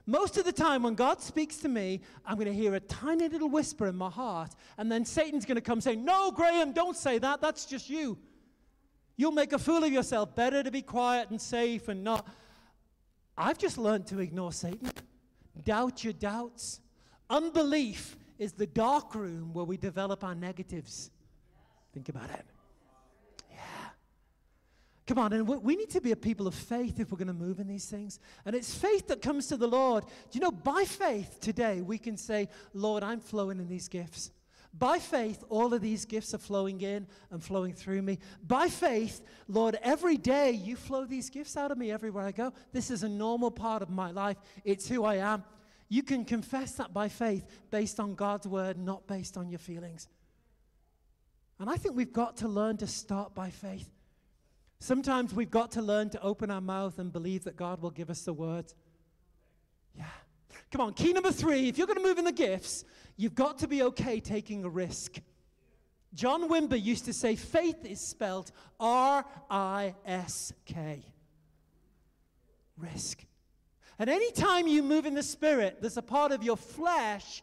[0.06, 3.30] Most of the time, when God speaks to me, I'm going to hear a tiny
[3.30, 6.98] little whisper in my heart, and then Satan's going to come saying, No, Graham, don't
[6.98, 7.40] say that.
[7.40, 8.18] That's just you.
[9.16, 10.36] You'll make a fool of yourself.
[10.36, 12.28] Better to be quiet and safe and not.
[13.38, 14.92] I've just learned to ignore Satan.
[15.64, 16.82] Doubt your doubts.
[17.30, 21.12] Unbelief is the dark room where we develop our negatives.
[21.94, 22.46] Think about it.
[25.14, 27.36] Come on, and we need to be a people of faith if we're going to
[27.36, 28.20] move in these things.
[28.46, 30.06] And it's faith that comes to the Lord.
[30.06, 34.32] Do you know, by faith today, we can say, Lord, I'm flowing in these gifts.
[34.74, 38.18] By faith, all of these gifts are flowing in and flowing through me.
[38.48, 42.52] By faith, Lord, every day you flow these gifts out of me everywhere I go.
[42.72, 45.44] This is a normal part of my life, it's who I am.
[45.90, 50.08] You can confess that by faith based on God's word, not based on your feelings.
[51.60, 53.93] And I think we've got to learn to start by faith.
[54.84, 58.10] Sometimes we've got to learn to open our mouth and believe that God will give
[58.10, 58.76] us the words.
[59.98, 60.04] Yeah.
[60.74, 62.84] Come on, key number three if you're going to move in the gifts,
[63.16, 65.22] you've got to be okay taking a risk.
[66.14, 71.06] John Wimber used to say faith is spelled R I S K.
[72.78, 73.24] Risk.
[73.98, 77.42] And anytime you move in the spirit, there's a part of your flesh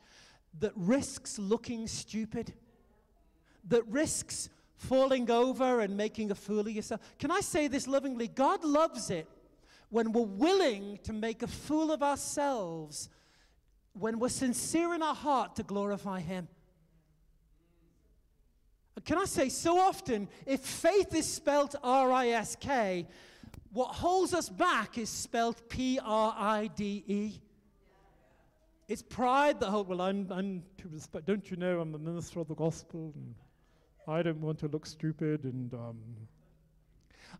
[0.59, 2.53] that risks looking stupid,
[3.69, 4.51] that risks
[4.81, 7.01] falling over and making a fool of yourself.
[7.19, 8.29] Can I say this lovingly?
[8.29, 9.29] God loves it
[9.91, 13.11] when we're willing to make a fool of ourselves,
[13.93, 16.49] when we're sincere in our heart to glorify Him.
[19.05, 23.07] Can I say, so often, if faith is spelt R I S K,
[23.73, 27.33] what holds us back is spelt P R I D E.
[28.89, 32.41] It's pride that holds, well, I'm, I'm to respect, don't you know, I'm the minister
[32.41, 33.35] of the gospel, and
[34.11, 35.97] I don't want to look stupid, and um,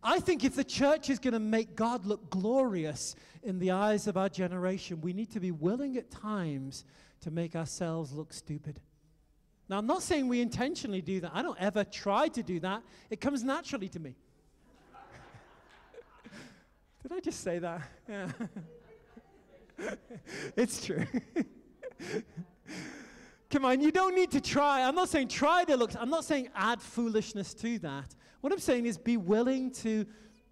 [0.01, 4.07] I think if the church is going to make God look glorious in the eyes
[4.07, 6.85] of our generation, we need to be willing at times
[7.21, 8.79] to make ourselves look stupid.
[9.67, 11.31] Now, I'm not saying we intentionally do that.
[11.33, 12.83] I don't ever try to do that.
[13.09, 14.15] It comes naturally to me.
[17.03, 17.81] Did I just say that?
[18.09, 18.27] Yeah.
[20.55, 21.05] it's true.
[23.51, 24.81] Come on, you don't need to try.
[24.81, 28.15] I'm not saying try to look, I'm not saying add foolishness to that.
[28.39, 30.05] What I'm saying is be willing to,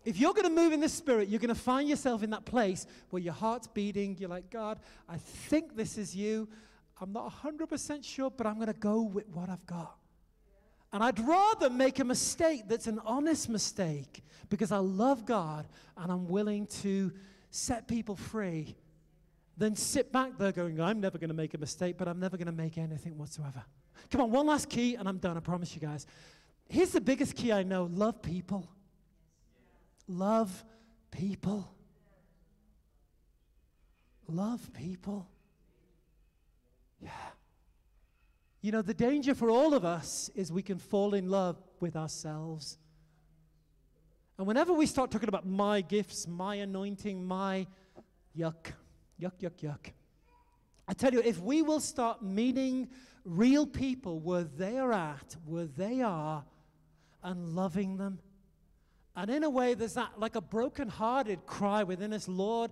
[0.04, 2.44] if you're going to move in the spirit, you're going to find yourself in that
[2.44, 4.18] place where your heart's beating.
[4.20, 6.50] You're like, God, I think this is you.
[7.00, 9.96] I'm not 100% sure, but I'm going to go with what I've got.
[10.92, 16.12] And I'd rather make a mistake that's an honest mistake because I love God and
[16.12, 17.14] I'm willing to
[17.50, 18.76] set people free
[19.60, 22.38] than sit back there going, I'm never going to make a mistake, but I'm never
[22.38, 23.62] going to make anything whatsoever.
[24.10, 26.08] Come on, one last key and I'm done, I promise you guys.
[26.70, 28.70] Here's the biggest key I know love people.
[30.08, 30.64] Love
[31.12, 31.70] people.
[34.28, 35.28] Love people.
[37.02, 37.10] Yeah.
[38.62, 41.96] You know, the danger for all of us is we can fall in love with
[41.96, 42.78] ourselves.
[44.38, 47.68] And whenever we start talking about my gifts, my anointing, my
[48.38, 48.74] yuck,
[49.22, 49.92] yuck, yuck, yuck,
[50.88, 52.90] I tell you, if we will start meeting
[53.24, 56.44] real people where they are at, where they are,
[57.22, 58.20] and loving them,
[59.16, 62.72] and in a way, there's that like a broken-hearted cry within us, Lord,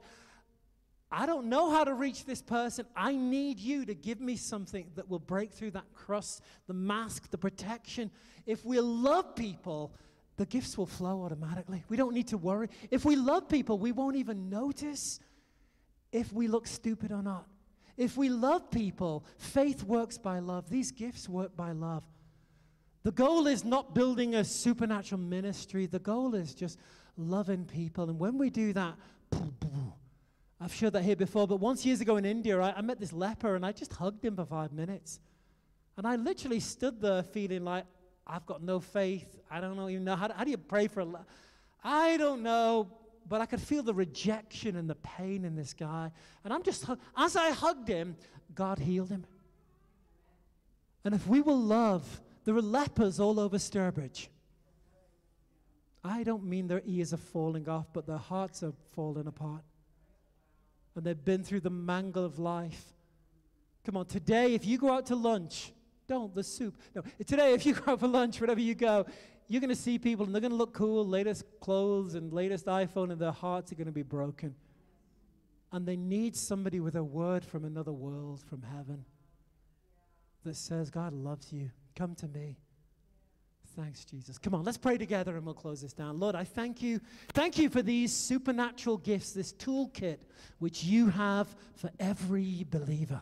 [1.11, 2.85] I don't know how to reach this person.
[2.95, 7.29] I need you to give me something that will break through that crust, the mask,
[7.29, 8.11] the protection.
[8.45, 9.93] If we love people,
[10.37, 11.83] the gifts will flow automatically.
[11.89, 12.69] We don't need to worry.
[12.91, 15.19] If we love people, we won't even notice
[16.17, 17.45] if we look stupid or not.
[17.95, 20.69] If we love people, faith works by love.
[20.69, 22.03] These gifts work by love.
[23.03, 26.77] The goal is not building a supernatural ministry, the goal is just
[27.15, 28.09] loving people.
[28.09, 28.95] And when we do that,
[30.61, 33.13] I've shared that here before, but once years ago in India, I, I, met this
[33.13, 35.19] leper and I just hugged him for five minutes.
[35.95, 37.85] And I literally stood there feeling like,
[38.25, 39.39] I've got no faith.
[39.49, 40.15] I don't even know.
[40.15, 41.25] How, how do you pray for a leper?
[41.83, 42.89] I don't know.
[43.27, 46.11] But I could feel the rejection and the pain in this guy.
[46.43, 46.85] And I'm just,
[47.17, 48.15] as I hugged him,
[48.55, 49.25] God healed him.
[51.03, 54.27] And if we will love, there are lepers all over Sturbridge.
[56.03, 59.63] I don't mean their ears are falling off, but their hearts are falling apart
[60.97, 62.83] and they've been through the mangle of life.
[63.85, 65.71] Come on, today, if you go out to lunch,
[66.07, 66.75] don't, the soup.
[66.95, 69.05] No, today, if you go out for lunch, wherever you go,
[69.47, 72.65] you're going to see people and they're going to look cool, latest clothes and latest
[72.65, 74.55] iPhone, and their hearts are going to be broken.
[75.71, 79.05] And they need somebody with a word from another world, from heaven,
[80.43, 81.71] that says, God loves you.
[81.95, 82.57] Come to me.
[83.75, 84.37] Thanks, Jesus.
[84.39, 86.19] Come on, let's pray together and we'll close this down.
[86.19, 86.99] Lord, I thank you.
[87.33, 90.17] Thank you for these supernatural gifts, this toolkit
[90.57, 93.21] which you have for every believer.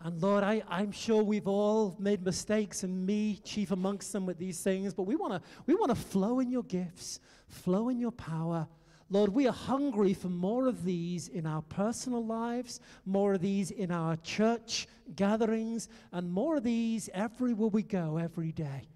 [0.00, 4.38] And Lord, I, I'm sure we've all made mistakes, and me chief amongst them with
[4.38, 8.12] these things, but we want to we wanna flow in your gifts, flow in your
[8.12, 8.68] power.
[9.08, 13.70] Lord, we are hungry for more of these in our personal lives, more of these
[13.70, 18.88] in our church gatherings, and more of these everywhere we go every day.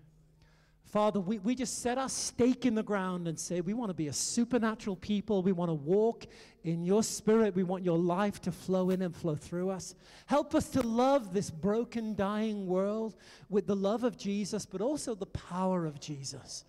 [0.91, 3.95] Father, we, we just set our stake in the ground and say, we want to
[3.95, 5.41] be a supernatural people.
[5.41, 6.26] We want to walk
[6.64, 7.55] in your spirit.
[7.55, 9.95] We want your life to flow in and flow through us.
[10.26, 13.14] Help us to love this broken, dying world
[13.49, 16.64] with the love of Jesus, but also the power of Jesus.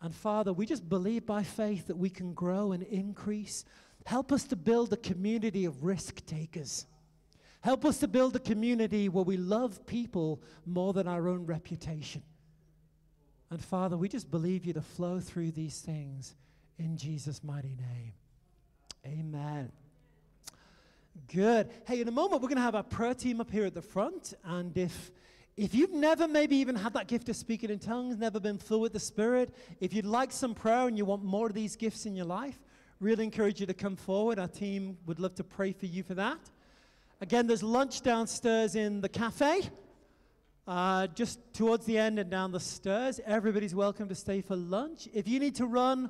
[0.00, 3.64] And Father, we just believe by faith that we can grow and increase.
[4.06, 6.86] Help us to build a community of risk takers.
[7.60, 12.24] Help us to build a community where we love people more than our own reputation.
[13.52, 16.34] And Father, we just believe you to flow through these things
[16.78, 18.14] in Jesus' mighty name.
[19.04, 19.70] Amen.
[21.30, 21.68] Good.
[21.86, 23.82] Hey, in a moment, we're going to have our prayer team up here at the
[23.82, 24.32] front.
[24.42, 25.10] And if,
[25.54, 28.80] if you've never maybe even had that gift of speaking in tongues, never been filled
[28.80, 32.06] with the Spirit, if you'd like some prayer and you want more of these gifts
[32.06, 32.58] in your life,
[33.00, 34.38] really encourage you to come forward.
[34.38, 36.40] Our team would love to pray for you for that.
[37.20, 39.60] Again, there's lunch downstairs in the cafe.
[40.66, 45.08] Uh, just towards the end and down the stairs, everybody's welcome to stay for lunch.
[45.12, 46.08] If you need to run,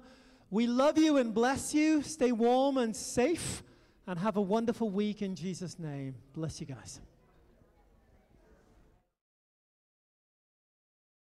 [0.51, 2.03] we love you and bless you.
[2.03, 3.63] Stay warm and safe,
[4.07, 6.17] and have a wonderful week in Jesus' name.
[6.35, 7.01] Bless you guys.